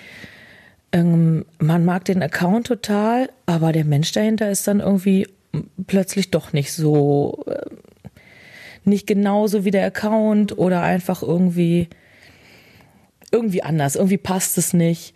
[0.92, 5.26] ähm, man mag den Account total, aber der Mensch dahinter ist dann irgendwie
[5.86, 7.66] plötzlich doch nicht so, äh,
[8.88, 11.88] nicht genauso wie der Account oder einfach irgendwie,
[13.30, 13.96] irgendwie anders.
[13.96, 15.14] Irgendwie passt es nicht.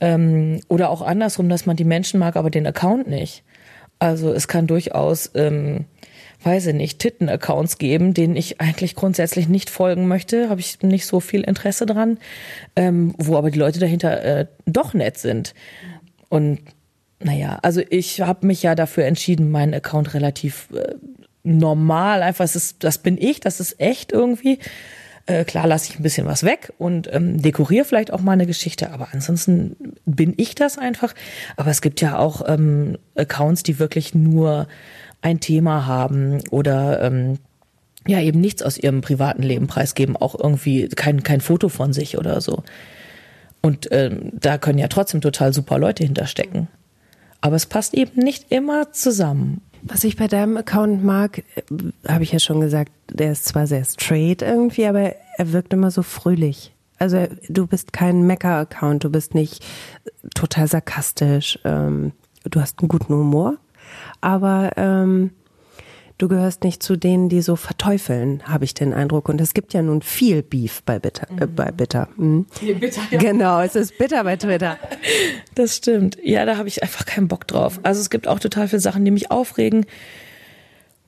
[0.00, 3.42] Ähm, oder auch andersrum, dass man die Menschen mag, aber den Account nicht.
[3.98, 5.86] Also es kann durchaus, ähm,
[6.42, 11.06] weiß ich nicht, Titten-Accounts geben, denen ich eigentlich grundsätzlich nicht folgen möchte, habe ich nicht
[11.06, 12.18] so viel Interesse dran,
[12.76, 15.54] ähm, wo aber die Leute dahinter äh, doch nett sind.
[16.28, 16.60] Und
[17.20, 20.94] naja, also ich habe mich ja dafür entschieden, meinen Account relativ äh,
[21.46, 24.58] normal, einfach, es ist, das bin ich, das ist echt irgendwie.
[25.26, 28.46] Äh, klar lasse ich ein bisschen was weg und ähm, dekoriere vielleicht auch mal eine
[28.46, 31.14] Geschichte, aber ansonsten bin ich das einfach.
[31.56, 34.68] Aber es gibt ja auch ähm, Accounts, die wirklich nur
[35.22, 37.38] ein Thema haben oder ähm,
[38.06, 42.18] ja eben nichts aus ihrem privaten Leben preisgeben, auch irgendwie kein, kein Foto von sich
[42.18, 42.62] oder so.
[43.62, 46.68] Und ähm, da können ja trotzdem total super Leute hinterstecken.
[47.40, 49.60] Aber es passt eben nicht immer zusammen.
[49.88, 51.62] Was ich bei deinem Account mag, äh,
[52.08, 55.90] habe ich ja schon gesagt, der ist zwar sehr straight irgendwie, aber er wirkt immer
[55.90, 56.74] so fröhlich.
[56.98, 59.64] Also du bist kein Mecker-Account, du bist nicht
[60.34, 62.12] total sarkastisch, ähm,
[62.44, 63.58] du hast einen guten Humor,
[64.20, 65.30] aber ähm,
[66.18, 69.28] du gehörst nicht zu denen, die so verteufeln, habe ich den Eindruck.
[69.28, 71.26] Und es gibt ja nun viel Beef bei Bitter.
[71.40, 72.08] Äh, bei Bitter.
[72.16, 72.46] Mhm.
[72.80, 73.18] bitter ja.
[73.18, 74.78] Genau, es ist bitter bei Twitter.
[75.54, 76.18] Das stimmt.
[76.22, 77.80] Ja, da habe ich einfach keinen Bock drauf.
[77.82, 79.86] Also es gibt auch total viele Sachen, die mich aufregen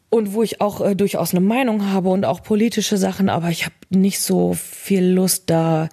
[0.09, 3.66] und wo ich auch äh, durchaus eine Meinung habe und auch politische Sachen, aber ich
[3.66, 5.88] habe nicht so viel Lust da.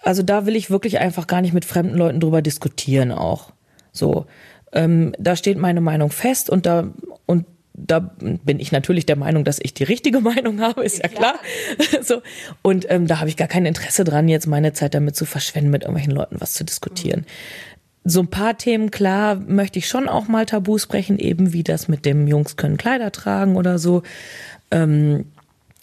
[0.00, 3.52] Also da will ich wirklich einfach gar nicht mit fremden Leuten drüber diskutieren auch.
[3.92, 4.26] So,
[4.72, 6.90] ähm, da steht meine Meinung fest und da
[7.26, 11.08] und da bin ich natürlich der Meinung, dass ich die richtige Meinung habe, ist ja
[11.08, 11.34] klar.
[12.02, 12.22] so
[12.62, 15.70] und ähm, da habe ich gar kein Interesse dran, jetzt meine Zeit damit zu verschwenden,
[15.70, 17.26] mit irgendwelchen Leuten was zu diskutieren.
[18.04, 21.88] So ein paar Themen, klar, möchte ich schon auch mal Tabus brechen, eben wie das
[21.88, 24.02] mit dem Jungs können Kleider tragen oder so.
[24.70, 25.24] Ähm,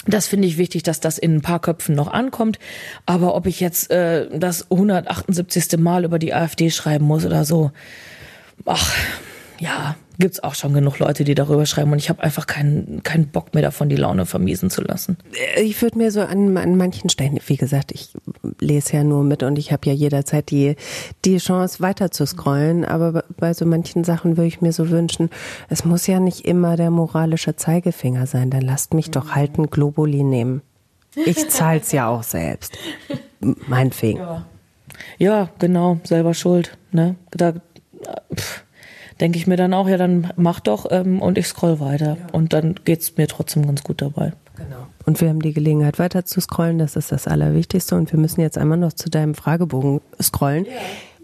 [0.05, 2.57] das finde ich wichtig, dass das in ein paar Köpfen noch ankommt.
[3.05, 5.79] Aber ob ich jetzt äh, das 178.
[5.79, 7.71] Mal über die AfD schreiben muss oder so,
[8.65, 8.95] ach,
[9.59, 13.27] ja, gibt's auch schon genug Leute, die darüber schreiben und ich habe einfach keinen keinen
[13.27, 15.17] Bock mehr davon, die Laune vermiesen zu lassen.
[15.57, 18.13] Äh, ich würde mir so an, an manchen Stellen, wie gesagt, ich
[18.59, 20.75] lese ja nur mit und ich habe ja jederzeit die
[21.25, 25.29] die Chance weiter zu scrollen, aber bei so manchen Sachen würde ich mir so wünschen,
[25.69, 30.23] es muss ja nicht immer der moralische Zeigefinger sein, dann lasst mich doch halten Globuli
[30.23, 30.61] nehmen.
[31.15, 32.77] Ich zahl's ja auch selbst.
[33.39, 34.19] Meinetwegen.
[34.19, 34.45] Ja.
[35.17, 37.15] ja, genau, selber schuld, ne?
[37.31, 37.53] Da
[39.21, 42.17] denke ich mir dann auch, ja, dann mach doch ähm, und ich scroll weiter.
[42.19, 42.27] Ja.
[42.31, 44.33] Und dann geht es mir trotzdem ganz gut dabei.
[44.55, 44.87] Genau.
[45.05, 47.95] Und wir haben die Gelegenheit weiter zu scrollen, das ist das Allerwichtigste.
[47.95, 50.65] Und wir müssen jetzt einmal noch zu deinem Fragebogen scrollen.
[50.65, 50.71] Ja.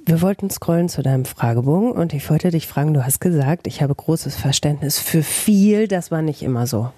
[0.06, 3.82] Wir wollten scrollen zu deinem Fragebogen und ich wollte dich fragen, du hast gesagt, ich
[3.82, 6.92] habe großes Verständnis für viel, das war nicht immer so.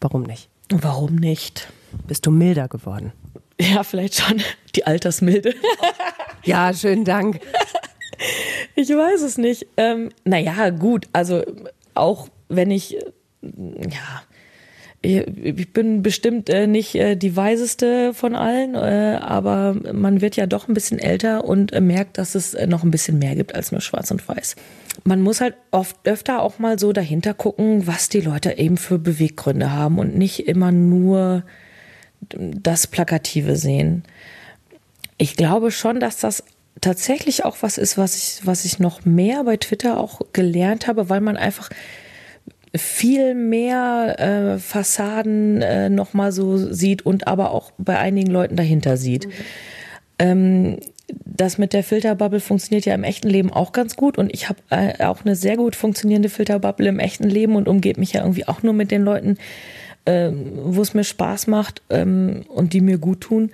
[0.00, 0.48] Warum nicht?
[0.70, 1.68] Warum nicht?
[2.06, 3.12] Bist du milder geworden?
[3.60, 4.40] Ja, vielleicht schon.
[4.74, 5.54] Die Altersmilde.
[6.44, 7.40] ja, schönen Dank.
[8.74, 9.66] Ich weiß es nicht.
[9.76, 11.08] Ähm, naja, gut.
[11.12, 11.42] Also
[11.94, 12.96] auch wenn ich,
[13.42, 14.22] ja,
[15.04, 20.46] ich bin bestimmt äh, nicht äh, die weiseste von allen, äh, aber man wird ja
[20.46, 23.54] doch ein bisschen älter und äh, merkt, dass es äh, noch ein bisschen mehr gibt
[23.54, 24.56] als nur schwarz und weiß.
[25.04, 28.98] Man muss halt oft öfter auch mal so dahinter gucken, was die Leute eben für
[28.98, 31.44] Beweggründe haben und nicht immer nur
[32.30, 34.04] das Plakative sehen.
[35.18, 36.44] Ich glaube schon, dass das
[36.80, 41.08] tatsächlich auch was ist, was ich, was ich noch mehr bei Twitter auch gelernt habe,
[41.08, 41.70] weil man einfach
[42.76, 48.96] viel mehr äh, Fassaden äh, nochmal so sieht und aber auch bei einigen Leuten dahinter
[48.96, 49.26] sieht.
[49.26, 49.32] Mhm.
[50.18, 50.78] Ähm,
[51.24, 54.58] das mit der Filterbubble funktioniert ja im echten Leben auch ganz gut und ich habe
[54.70, 58.48] äh, auch eine sehr gut funktionierende Filterbubble im echten Leben und umgebe mich ja irgendwie
[58.48, 59.36] auch nur mit den Leuten,
[60.06, 63.50] ähm, wo es mir Spaß macht ähm, und die mir gut tun.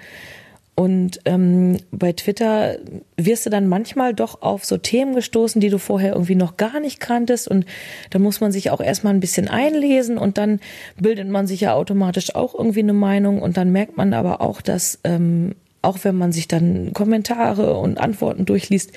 [0.80, 2.78] Und ähm, bei Twitter
[3.18, 6.80] wirst du dann manchmal doch auf so Themen gestoßen, die du vorher irgendwie noch gar
[6.80, 7.48] nicht kanntest.
[7.48, 7.66] Und
[8.08, 10.58] da muss man sich auch erstmal ein bisschen einlesen und dann
[10.98, 13.42] bildet man sich ja automatisch auch irgendwie eine Meinung.
[13.42, 17.98] Und dann merkt man aber auch, dass ähm, auch wenn man sich dann Kommentare und
[17.98, 18.92] Antworten durchliest,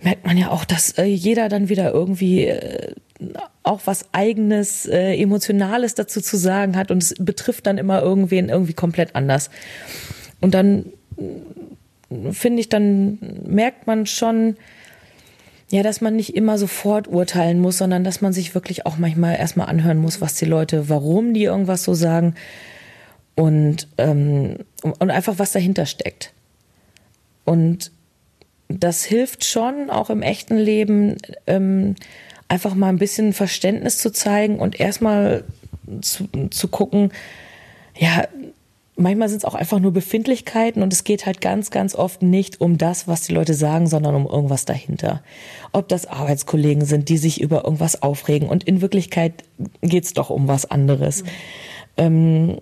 [0.00, 2.94] merkt man ja auch, dass äh, jeder dann wieder irgendwie äh,
[3.62, 8.48] auch was eigenes, äh, emotionales dazu zu sagen hat und es betrifft dann immer irgendwen
[8.48, 9.50] irgendwie komplett anders.
[10.40, 10.86] Und dann
[12.32, 14.56] finde ich, dann merkt man schon,
[15.70, 19.36] ja, dass man nicht immer sofort urteilen muss, sondern dass man sich wirklich auch manchmal
[19.36, 22.34] erstmal anhören muss, was die Leute, warum die irgendwas so sagen
[23.34, 26.32] und, ähm, und einfach was dahinter steckt.
[27.44, 27.90] Und
[28.68, 31.94] das hilft schon, auch im echten Leben, ähm,
[32.48, 35.44] einfach mal ein bisschen Verständnis zu zeigen und erstmal
[36.02, 37.12] zu, zu gucken,
[37.98, 38.26] ja,
[39.02, 42.60] manchmal sind es auch einfach nur Befindlichkeiten und es geht halt ganz, ganz oft nicht
[42.60, 45.22] um das, was die Leute sagen, sondern um irgendwas dahinter.
[45.72, 49.44] Ob das Arbeitskollegen sind, die sich über irgendwas aufregen und in Wirklichkeit
[49.82, 51.22] geht es doch um was anderes.
[51.22, 51.28] Mhm.
[51.96, 52.58] Ähm,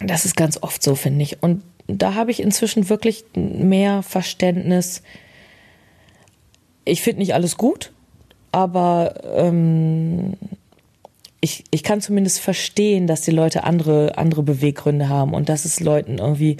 [0.00, 1.42] das ist ganz oft so, finde ich.
[1.42, 5.02] Und da habe ich inzwischen wirklich mehr Verständnis.
[6.84, 7.92] Ich finde nicht alles gut,
[8.52, 10.34] aber ähm,
[11.44, 15.78] ich, ich kann zumindest verstehen, dass die Leute andere, andere Beweggründe haben und dass es
[15.78, 16.56] Leuten irgendwie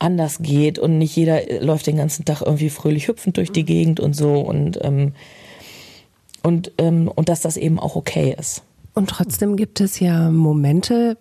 [0.00, 4.00] anders geht und nicht jeder läuft den ganzen Tag irgendwie fröhlich hüpfend durch die Gegend
[4.00, 5.12] und so und, ähm,
[6.42, 8.62] und, ähm, und dass das eben auch okay ist.
[8.92, 11.16] Und trotzdem gibt es ja Momente,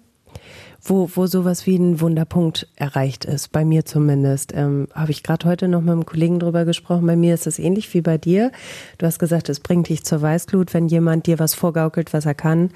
[0.88, 4.54] wo, wo sowas wie ein Wunderpunkt erreicht ist, bei mir zumindest.
[4.56, 7.06] Ähm, Habe ich gerade heute noch mit einem Kollegen drüber gesprochen.
[7.06, 8.52] Bei mir ist es ähnlich wie bei dir.
[8.98, 12.36] Du hast gesagt, es bringt dich zur Weißglut, wenn jemand dir was vorgaukelt, was er
[12.36, 12.72] kann.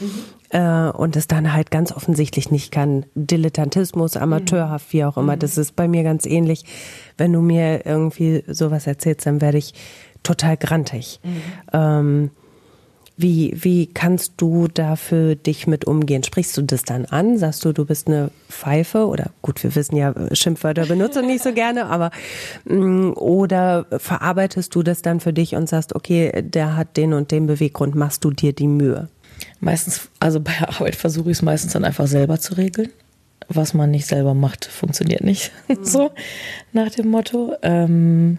[0.00, 0.10] Mhm.
[0.50, 3.04] Äh, und es dann halt ganz offensichtlich nicht kann.
[3.14, 5.36] Dilettantismus, amateurhaft, wie auch immer.
[5.36, 5.40] Mhm.
[5.40, 6.64] Das ist bei mir ganz ähnlich.
[7.16, 9.74] Wenn du mir irgendwie sowas erzählst, dann werde ich
[10.22, 11.20] total grantig.
[11.22, 11.42] Mhm.
[11.72, 12.30] Ähm,
[13.20, 16.22] wie, wie kannst du da für dich mit umgehen?
[16.22, 17.36] Sprichst du das dann an?
[17.36, 19.08] Sagst du, du bist eine Pfeife?
[19.08, 22.12] Oder gut, wir wissen ja, Schimpfwörter benutze nicht so gerne, aber
[22.64, 27.32] mm, oder verarbeitest du das dann für dich und sagst, okay, der hat den und
[27.32, 29.08] den Beweggrund, machst du dir die Mühe?
[29.58, 32.90] Meistens, also bei Arbeit versuche ich es meistens dann einfach selber zu regeln.
[33.48, 35.50] Was man nicht selber macht, funktioniert nicht.
[35.66, 35.78] Mhm.
[35.84, 36.12] so
[36.72, 37.56] nach dem Motto.
[37.62, 38.38] Ähm,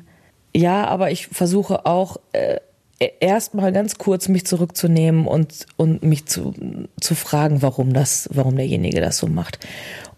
[0.55, 2.61] ja, aber ich versuche auch äh,
[2.99, 6.53] erstmal ganz kurz mich zurückzunehmen und, und mich zu,
[6.99, 9.59] zu fragen, warum das, warum derjenige das so macht.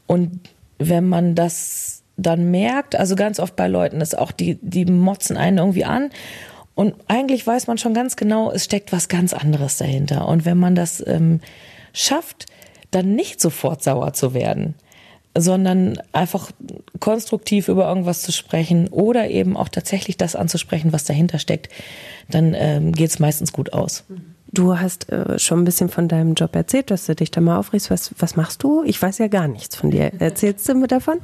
[0.08, 0.40] Und
[0.80, 5.38] wenn man das dann merkt, also ganz oft bei Leuten ist auch die, die motzen
[5.38, 6.10] einen irgendwie an
[6.76, 10.28] und eigentlich weiß man schon ganz genau, es steckt was ganz anderes dahinter.
[10.28, 11.40] Und wenn man das ähm,
[11.94, 12.46] schafft,
[12.92, 14.76] dann nicht sofort sauer zu werden,
[15.38, 16.52] sondern einfach
[17.02, 21.68] konstruktiv über irgendwas zu sprechen oder eben auch tatsächlich das anzusprechen, was dahinter steckt,
[22.30, 24.06] dann ähm, geht es meistens gut aus.
[24.54, 27.58] Du hast äh, schon ein bisschen von deinem Job erzählt, dass du dich da mal
[27.58, 27.90] aufregst.
[27.90, 28.84] Was, was machst du?
[28.86, 30.12] Ich weiß ja gar nichts von dir.
[30.20, 31.20] Erzählst du mir davon?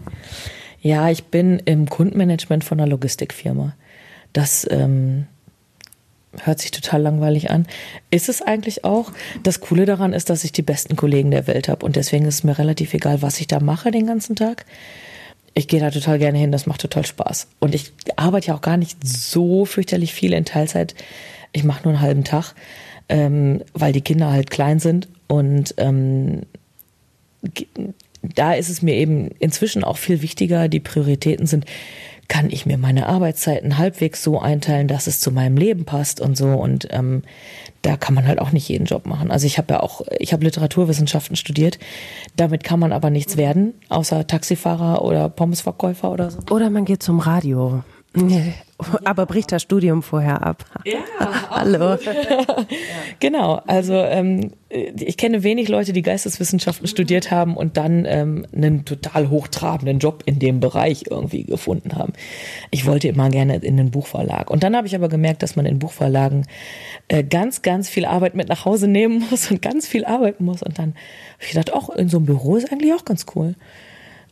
[0.81, 3.75] Ja, ich bin im Kundenmanagement von einer Logistikfirma.
[4.33, 5.27] Das ähm,
[6.43, 7.67] hört sich total langweilig an.
[8.11, 9.11] Ist es eigentlich auch.
[9.43, 12.35] Das Coole daran ist, dass ich die besten Kollegen der Welt habe und deswegen ist
[12.35, 14.65] es mir relativ egal, was ich da mache den ganzen Tag.
[15.57, 17.47] Ich gehe da total gerne hin, das macht total Spaß.
[17.57, 20.93] Und ich arbeite ja auch gar nicht so fürchterlich viel in Teilzeit.
[21.51, 22.53] Ich mache nur einen halben Tag,
[23.09, 26.43] ähm, weil die Kinder halt klein sind und ähm,
[28.21, 31.65] da ist es mir eben inzwischen auch viel wichtiger, die Prioritäten sind,
[32.27, 36.37] kann ich mir meine Arbeitszeiten halbwegs so einteilen, dass es zu meinem Leben passt und
[36.37, 36.49] so.
[36.49, 37.23] Und ähm,
[37.81, 39.31] da kann man halt auch nicht jeden Job machen.
[39.31, 41.79] Also ich habe ja auch, ich habe Literaturwissenschaften studiert.
[42.35, 46.39] Damit kann man aber nichts werden, außer Taxifahrer oder Pommesverkäufer oder so.
[46.51, 47.83] Oder man geht zum Radio.
[49.03, 50.65] Aber bricht das Studium vorher ab.
[50.85, 50.99] Ja,
[51.49, 51.97] hallo.
[53.19, 58.85] genau, also ähm, ich kenne wenig Leute, die Geisteswissenschaften studiert haben und dann ähm, einen
[58.85, 62.13] total hochtrabenden Job in dem Bereich irgendwie gefunden haben.
[62.71, 64.49] Ich wollte immer gerne in den Buchverlag.
[64.49, 66.45] Und dann habe ich aber gemerkt, dass man in Buchverlagen
[67.07, 70.61] äh, ganz, ganz viel Arbeit mit nach Hause nehmen muss und ganz viel arbeiten muss.
[70.63, 73.55] Und dann habe ich gedacht, auch in so einem Büro ist eigentlich auch ganz cool.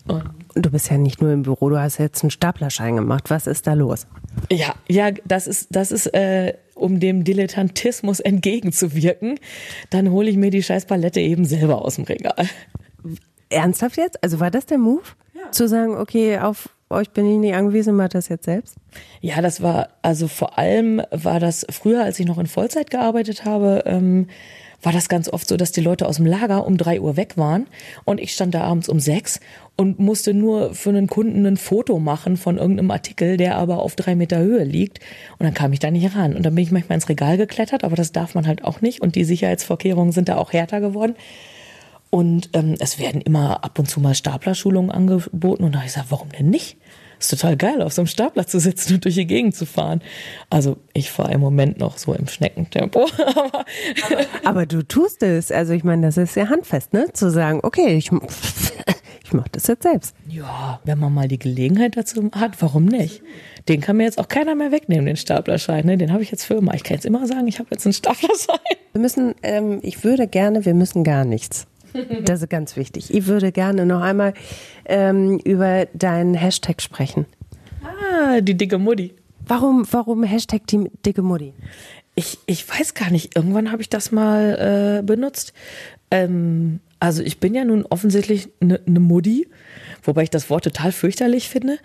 [0.08, 3.30] Du bist ja nicht nur im Büro, du hast jetzt einen Staplerschein gemacht.
[3.30, 4.08] Was ist da los?
[4.52, 9.40] Ja, ja, das ist, das ist, äh, um dem Dilettantismus entgegenzuwirken,
[9.90, 12.48] dann hole ich mir die scheiß Palette eben selber aus dem Regal.
[13.50, 14.24] Ernsthaft jetzt?
[14.24, 15.04] Also war das der Move?
[15.34, 15.52] Ja.
[15.52, 18.76] Zu sagen, okay, auf euch bin ich nicht angewiesen, macht das jetzt selbst?
[19.22, 23.46] Ja, das war, also vor allem war das früher, als ich noch in Vollzeit gearbeitet
[23.46, 24.28] habe, ähm,
[24.86, 27.38] war das ganz oft so, dass die Leute aus dem Lager um drei Uhr weg
[27.38, 27.68] waren
[28.06, 29.40] und ich stand da abends um sechs
[29.76, 33.96] und musste nur für einen Kunden ein Foto machen von irgendeinem Artikel, der aber auf
[33.96, 35.00] drei Meter Höhe liegt.
[35.38, 36.34] Und dann kam ich da nicht ran.
[36.34, 39.02] Und dann bin ich manchmal ins Regal geklettert, aber das darf man halt auch nicht.
[39.02, 41.16] Und die Sicherheitsvorkehrungen sind da auch härter geworden.
[42.10, 45.66] Und ähm, es werden immer ab und zu mal Staplerschulungen angeboten.
[45.66, 46.78] Und da habe ich gesagt, warum denn nicht?
[47.26, 50.04] Ist total geil, auf so einem Stapler zu sitzen und durch die Gegend zu fahren.
[50.52, 53.08] Also ich fahre im Moment noch so im Schneckentempo.
[53.26, 53.66] aber,
[54.44, 55.52] aber du tust es.
[55.52, 57.08] Also ich meine, das ist ja handfest, ne?
[57.14, 58.12] Zu sagen, okay, ich,
[59.24, 60.16] ich mache das jetzt selbst.
[60.28, 63.24] Ja, wenn man mal die Gelegenheit dazu hat, warum nicht?
[63.68, 65.84] Den kann mir jetzt auch keiner mehr wegnehmen, den Staplerschein.
[65.84, 65.98] Ne?
[65.98, 66.76] Den habe ich jetzt für immer.
[66.76, 68.60] Ich kann jetzt immer sagen, ich habe jetzt einen Staplerschein.
[68.92, 71.66] Wir müssen, ähm, ich würde gerne, wir müssen gar nichts.
[72.24, 73.14] Das ist ganz wichtig.
[73.14, 74.34] Ich würde gerne noch einmal
[74.86, 77.26] ähm, über deinen Hashtag sprechen.
[77.84, 79.14] Ah, die dicke Mutti.
[79.48, 81.54] Warum, warum Hashtag die dicke Mutti?
[82.16, 83.36] Ich, ich weiß gar nicht.
[83.36, 85.54] Irgendwann habe ich das mal äh, benutzt.
[86.12, 89.48] Ähm, also ich bin ja nun offensichtlich eine ne Mutti,
[90.04, 91.78] wobei ich das Wort total fürchterlich finde.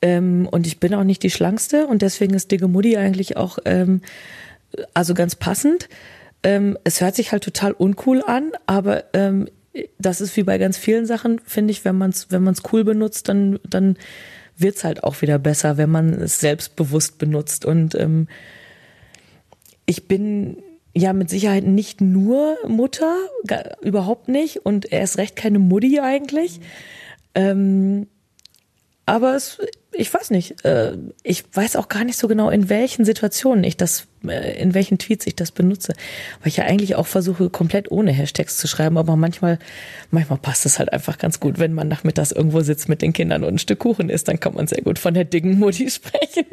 [0.00, 3.58] Ähm, und ich bin auch nicht die schlankste und deswegen ist dicke Mutti eigentlich auch
[3.64, 4.00] ähm,
[4.94, 5.88] also ganz passend.
[6.42, 9.48] Ähm, es hört sich halt total uncool an, aber ähm,
[9.98, 12.84] das ist wie bei ganz vielen Sachen, finde ich, wenn man es wenn man's cool
[12.84, 13.96] benutzt, dann, dann
[14.56, 17.64] wird's halt auch wieder besser, wenn man es selbstbewusst benutzt.
[17.64, 18.28] Und ähm,
[19.86, 20.62] ich bin
[20.94, 24.64] ja mit Sicherheit nicht nur Mutter, gar, überhaupt nicht.
[24.64, 26.60] Und er ist recht keine Mutti eigentlich.
[27.34, 28.06] Ähm,
[29.06, 29.58] aber es,
[29.92, 33.76] ich weiß nicht, äh, ich weiß auch gar nicht so genau, in welchen Situationen ich
[33.76, 35.94] das äh, in welchen Tweets ich das benutze.
[36.40, 39.58] Weil ich ja eigentlich auch versuche, komplett ohne Hashtags zu schreiben, aber manchmal,
[40.10, 41.58] manchmal passt es halt einfach ganz gut.
[41.58, 44.54] Wenn man nachmittags irgendwo sitzt mit den Kindern und ein Stück Kuchen isst, dann kann
[44.54, 46.46] man sehr gut von der dicken Mutti sprechen.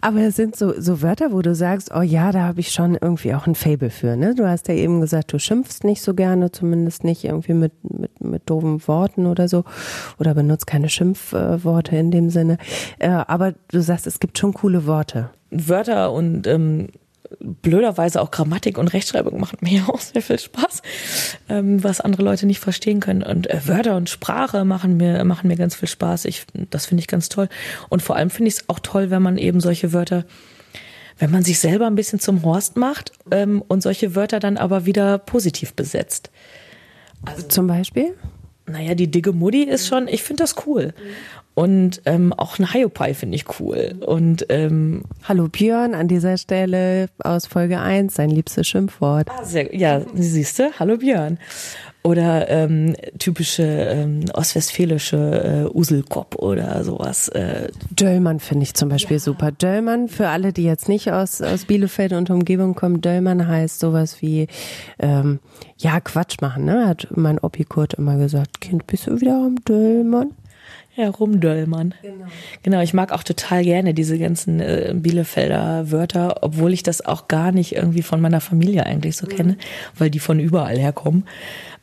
[0.00, 2.96] Aber es sind so, so Wörter, wo du sagst, oh ja, da habe ich schon
[3.00, 4.16] irgendwie auch ein Fable für.
[4.16, 4.34] Ne?
[4.34, 8.20] Du hast ja eben gesagt, du schimpfst nicht so gerne, zumindest nicht irgendwie mit, mit,
[8.20, 9.64] mit doofen Worten oder so.
[10.18, 12.53] Oder benutzt keine Schimpfworte in dem Sinne.
[12.98, 15.30] Äh, aber du sagst, es gibt schon coole Worte.
[15.50, 16.88] Wörter und ähm,
[17.40, 20.82] blöderweise auch Grammatik und Rechtschreibung machen mir auch sehr viel Spaß,
[21.48, 23.22] ähm, was andere Leute nicht verstehen können.
[23.22, 26.24] Und äh, Wörter und Sprache machen mir, machen mir ganz viel Spaß.
[26.26, 27.48] Ich, das finde ich ganz toll.
[27.88, 30.24] Und vor allem finde ich es auch toll, wenn man eben solche Wörter,
[31.18, 34.86] wenn man sich selber ein bisschen zum Horst macht ähm, und solche Wörter dann aber
[34.86, 36.30] wieder positiv besetzt.
[37.24, 38.14] Also, Zum Beispiel?
[38.66, 40.94] Naja, die dicke Mutti ist schon, ich finde das cool.
[41.54, 43.94] Und ähm, auch ein Hiopai finde ich cool.
[44.04, 49.28] Und ähm, Hallo Björn an dieser Stelle aus Folge 1, sein liebstes Schimpfwort.
[49.30, 51.38] Ah, sehr, ja, siehst du, hallo Björn.
[52.02, 57.28] Oder ähm, typische ähm, ostwestfälische äh, Uselkopf oder sowas.
[57.28, 57.68] Äh.
[57.90, 59.22] Döllmann finde ich zum Beispiel ja.
[59.22, 59.52] super.
[59.52, 64.20] Döllmann, für alle, die jetzt nicht aus, aus Bielefeld und Umgebung kommen, Döllmann heißt sowas
[64.20, 64.48] wie,
[64.98, 65.38] ähm,
[65.78, 66.86] ja, Quatsch machen, ne?
[66.86, 70.32] Hat mein Opi Kurt immer gesagt, Kind, bist du wieder am Döllmann?
[70.94, 71.94] Herumdöllmann.
[72.02, 72.26] Genau.
[72.62, 77.28] genau, ich mag auch total gerne diese ganzen äh, Bielefelder Wörter, obwohl ich das auch
[77.28, 79.30] gar nicht irgendwie von meiner Familie eigentlich so mhm.
[79.30, 79.56] kenne,
[79.96, 81.24] weil die von überall herkommen.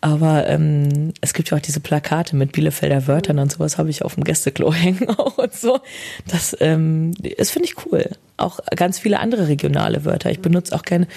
[0.04, 4.04] Aber ähm, es gibt ja auch diese Plakate mit Bielefelder Wörtern und sowas habe ich
[4.04, 5.80] auf dem Gästeklo hängen auch und so.
[6.28, 8.10] Das, ähm, das finde ich cool.
[8.38, 10.32] Auch ganz viele andere regionale Wörter.
[10.32, 11.08] Ich benutze auch gerne,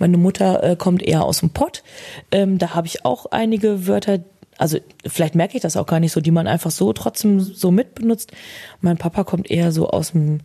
[0.00, 1.84] meine Mutter äh, kommt eher aus dem Pott.
[2.32, 4.18] Ähm, da habe ich auch einige Wörter,
[4.62, 7.72] also vielleicht merke ich das auch gar nicht so, die man einfach so trotzdem so
[7.72, 8.32] mitbenutzt.
[8.80, 10.40] Mein Papa kommt eher so aus dem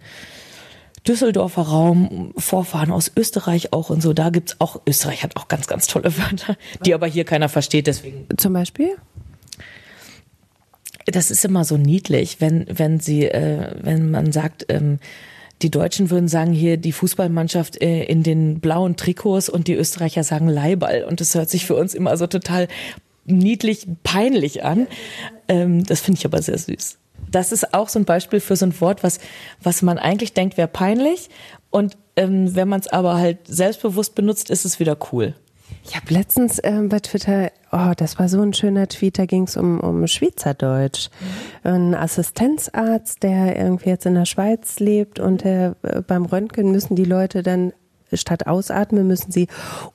[1.08, 4.14] Düsseldorfer Raum, Vorfahren aus Österreich auch und so.
[4.14, 7.86] Da gibt's auch, Österreich hat auch ganz, ganz tolle Wörter, die aber hier keiner versteht,
[7.86, 8.26] deswegen.
[8.38, 8.96] Zum Beispiel?
[11.06, 15.00] Das ist immer so niedlich, wenn, wenn sie, äh, wenn man sagt, ähm,
[15.62, 20.24] die Deutschen würden sagen hier die Fußballmannschaft äh, in den blauen Trikots und die Österreicher
[20.24, 21.04] sagen Leihball.
[21.04, 22.68] Und das hört sich für uns immer so total
[23.28, 24.88] niedlich, peinlich an.
[25.48, 26.98] Ähm, das finde ich aber sehr süß.
[27.30, 29.20] Das ist auch so ein Beispiel für so ein Wort, was,
[29.62, 31.30] was man eigentlich denkt, wäre peinlich.
[31.70, 35.36] Und ähm, wenn man es aber halt selbstbewusst benutzt, ist es wieder cool.
[35.84, 39.44] Ich habe letztens ähm, bei Twitter, oh, das war so ein schöner Tweet, da ging
[39.44, 41.10] es um, um Schweizerdeutsch.
[41.64, 46.96] Ein Assistenzarzt, der irgendwie jetzt in der Schweiz lebt und der, äh, beim Röntgen müssen
[46.96, 47.74] die Leute dann
[48.14, 49.48] statt ausatmen müssen sie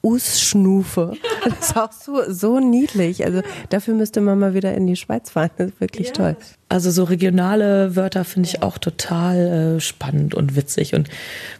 [0.02, 1.14] Usschnufe.
[1.44, 3.24] Das ist auch so, so niedlich.
[3.24, 5.50] Also dafür müsste man mal wieder in die Schweiz fahren.
[5.56, 6.12] Das ist wirklich ja.
[6.12, 6.36] toll.
[6.68, 11.08] Also so regionale Wörter finde ich auch total äh, spannend und witzig und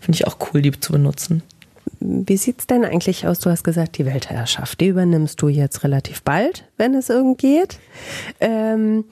[0.00, 1.42] finde ich auch cool, die zu benutzen.
[2.00, 3.38] Wie sieht's denn eigentlich aus?
[3.40, 7.78] Du hast gesagt, die Weltherrschaft, die übernimmst du jetzt relativ bald, wenn es irgend geht.
[8.40, 9.04] Ähm,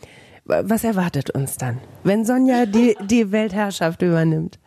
[0.44, 4.58] was erwartet uns dann, wenn Sonja die, die Weltherrschaft übernimmt?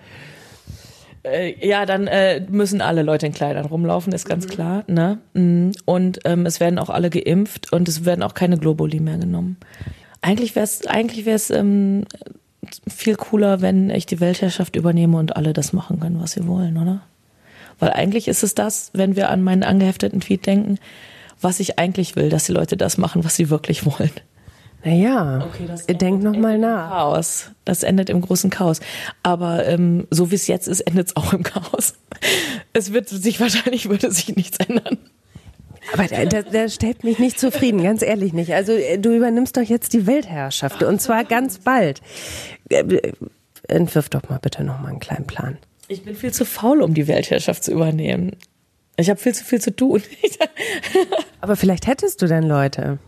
[1.24, 4.50] Äh, ja, dann äh, müssen alle Leute in Kleidern rumlaufen, ist ganz mhm.
[4.50, 4.84] klar.
[4.88, 5.20] Ne?
[5.34, 5.72] Mhm.
[5.86, 9.58] Und ähm, es werden auch alle geimpft und es werden auch keine Globuli mehr genommen.
[10.22, 12.06] Eigentlich wäre es eigentlich wär's, ähm,
[12.88, 16.78] viel cooler, wenn ich die Weltherrschaft übernehme und alle das machen können, was sie wollen,
[16.78, 17.02] oder?
[17.80, 20.78] Weil eigentlich ist es das, wenn wir an meinen angehefteten Tweet denken,
[21.42, 24.12] was ich eigentlich will, dass die Leute das machen, was sie wirklich wollen.
[24.86, 26.90] Naja, okay, denk nochmal nach.
[26.90, 27.52] Chaos.
[27.64, 28.82] Das endet im großen Chaos.
[29.22, 31.94] Aber ähm, so wie es jetzt ist, endet es auch im Chaos.
[32.74, 34.98] Es wird sich wahrscheinlich würde sich nichts ändern.
[35.94, 38.54] Aber der, der stellt mich nicht zufrieden, ganz ehrlich nicht.
[38.54, 42.02] Also äh, du übernimmst doch jetzt die Weltherrschaft und zwar ganz bald.
[42.70, 43.14] Äh,
[43.68, 45.58] entwirf doch mal bitte nochmal einen kleinen Plan.
[45.88, 48.36] Ich bin viel zu faul, um die Weltherrschaft zu übernehmen.
[48.98, 50.02] Ich habe viel zu viel zu tun.
[51.42, 53.00] Aber vielleicht hättest du dann Leute,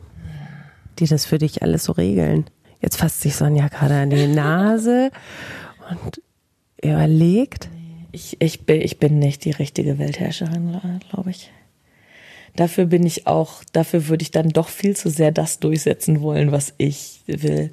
[1.00, 2.46] die das für dich alles so regeln.
[2.82, 5.12] Jetzt fasst sich Sonja gerade an die Nase
[5.90, 6.22] und
[6.84, 7.70] überlegt.
[8.12, 10.80] Ich, ich, bin, ich bin nicht die richtige Weltherrscherin,
[11.10, 11.52] glaube ich.
[12.56, 16.54] Dafür bin ich auch, dafür würde ich dann doch viel zu sehr das durchsetzen wollen,
[16.54, 17.70] was ich will.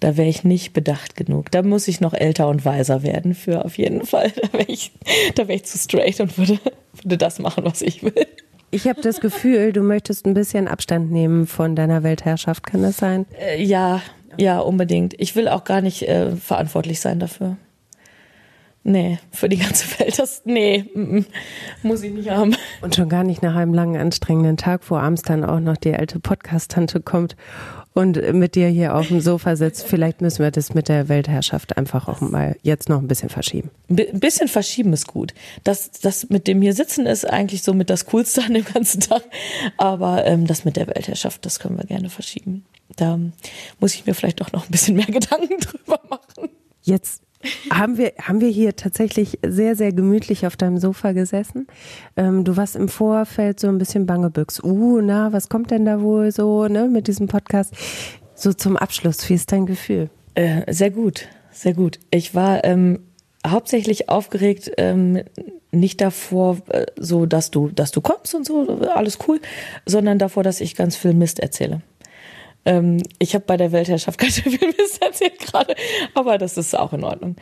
[0.00, 1.52] Da wäre ich nicht bedacht genug.
[1.52, 4.32] Da muss ich noch älter und weiser werden für auf jeden Fall.
[4.42, 4.92] Da wäre ich,
[5.36, 6.58] da wäre ich zu straight und würde,
[7.02, 8.26] würde das machen, was ich will.
[8.74, 12.66] Ich habe das Gefühl, du möchtest ein bisschen Abstand nehmen von deiner Weltherrschaft.
[12.66, 13.24] Kann das sein?
[13.40, 14.02] Äh, ja,
[14.36, 15.14] ja, unbedingt.
[15.18, 17.56] Ich will auch gar nicht äh, verantwortlich sein dafür.
[18.82, 21.24] Nee, für die ganze Welt, das, nee, m -m,
[21.84, 22.56] muss ich nicht haben.
[22.82, 25.94] Und schon gar nicht nach einem langen, anstrengenden Tag, wo abends dann auch noch die
[25.94, 27.36] alte Podcast-Tante kommt
[27.94, 29.86] und mit dir hier auf dem Sofa sitzt.
[29.86, 33.70] Vielleicht müssen wir das mit der Weltherrschaft einfach auch mal jetzt noch ein bisschen verschieben.
[33.88, 35.32] Ein bisschen verschieben ist gut.
[35.62, 39.00] Das, das mit dem hier sitzen ist eigentlich so mit das Coolste an dem ganzen
[39.00, 39.22] Tag.
[39.76, 42.64] Aber ähm, das mit der Weltherrschaft, das können wir gerne verschieben.
[42.96, 43.18] Da
[43.78, 46.50] muss ich mir vielleicht auch noch ein bisschen mehr Gedanken drüber machen.
[46.82, 47.22] Jetzt
[47.70, 51.66] haben wir, haben wir hier tatsächlich sehr, sehr gemütlich auf deinem Sofa gesessen.
[52.16, 54.62] Ähm, du warst im Vorfeld so ein bisschen bangebüchs.
[54.62, 57.74] Uh, na, was kommt denn da wohl so, ne, mit diesem Podcast?
[58.34, 60.10] So zum Abschluss, wie ist dein Gefühl?
[60.34, 62.00] Äh, sehr gut, sehr gut.
[62.10, 63.00] Ich war ähm,
[63.46, 65.22] hauptsächlich aufgeregt, ähm,
[65.70, 69.40] nicht davor, äh, so dass du, dass du kommst und so, alles cool,
[69.86, 71.82] sondern davor, dass ich ganz viel Mist erzähle.
[72.64, 75.74] Ähm, ich habe bei der Weltherrschaft ganz schön viel Mist erzählt gerade,
[76.14, 77.36] aber das ist auch in Ordnung.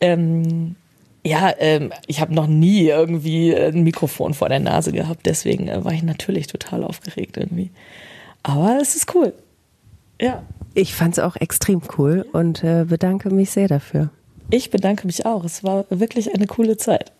[0.00, 0.76] Ähm,
[1.24, 5.84] ja, ähm, ich habe noch nie irgendwie ein Mikrofon vor der Nase gehabt, deswegen äh,
[5.84, 7.70] war ich natürlich total aufgeregt irgendwie.
[8.42, 9.32] Aber es ist cool.
[10.20, 10.42] Ja.
[10.74, 14.10] Ich fand es auch extrem cool und äh, bedanke mich sehr dafür.
[14.50, 15.42] Ich bedanke mich auch.
[15.42, 17.12] Es war wirklich eine coole Zeit.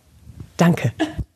[0.56, 0.92] Danke.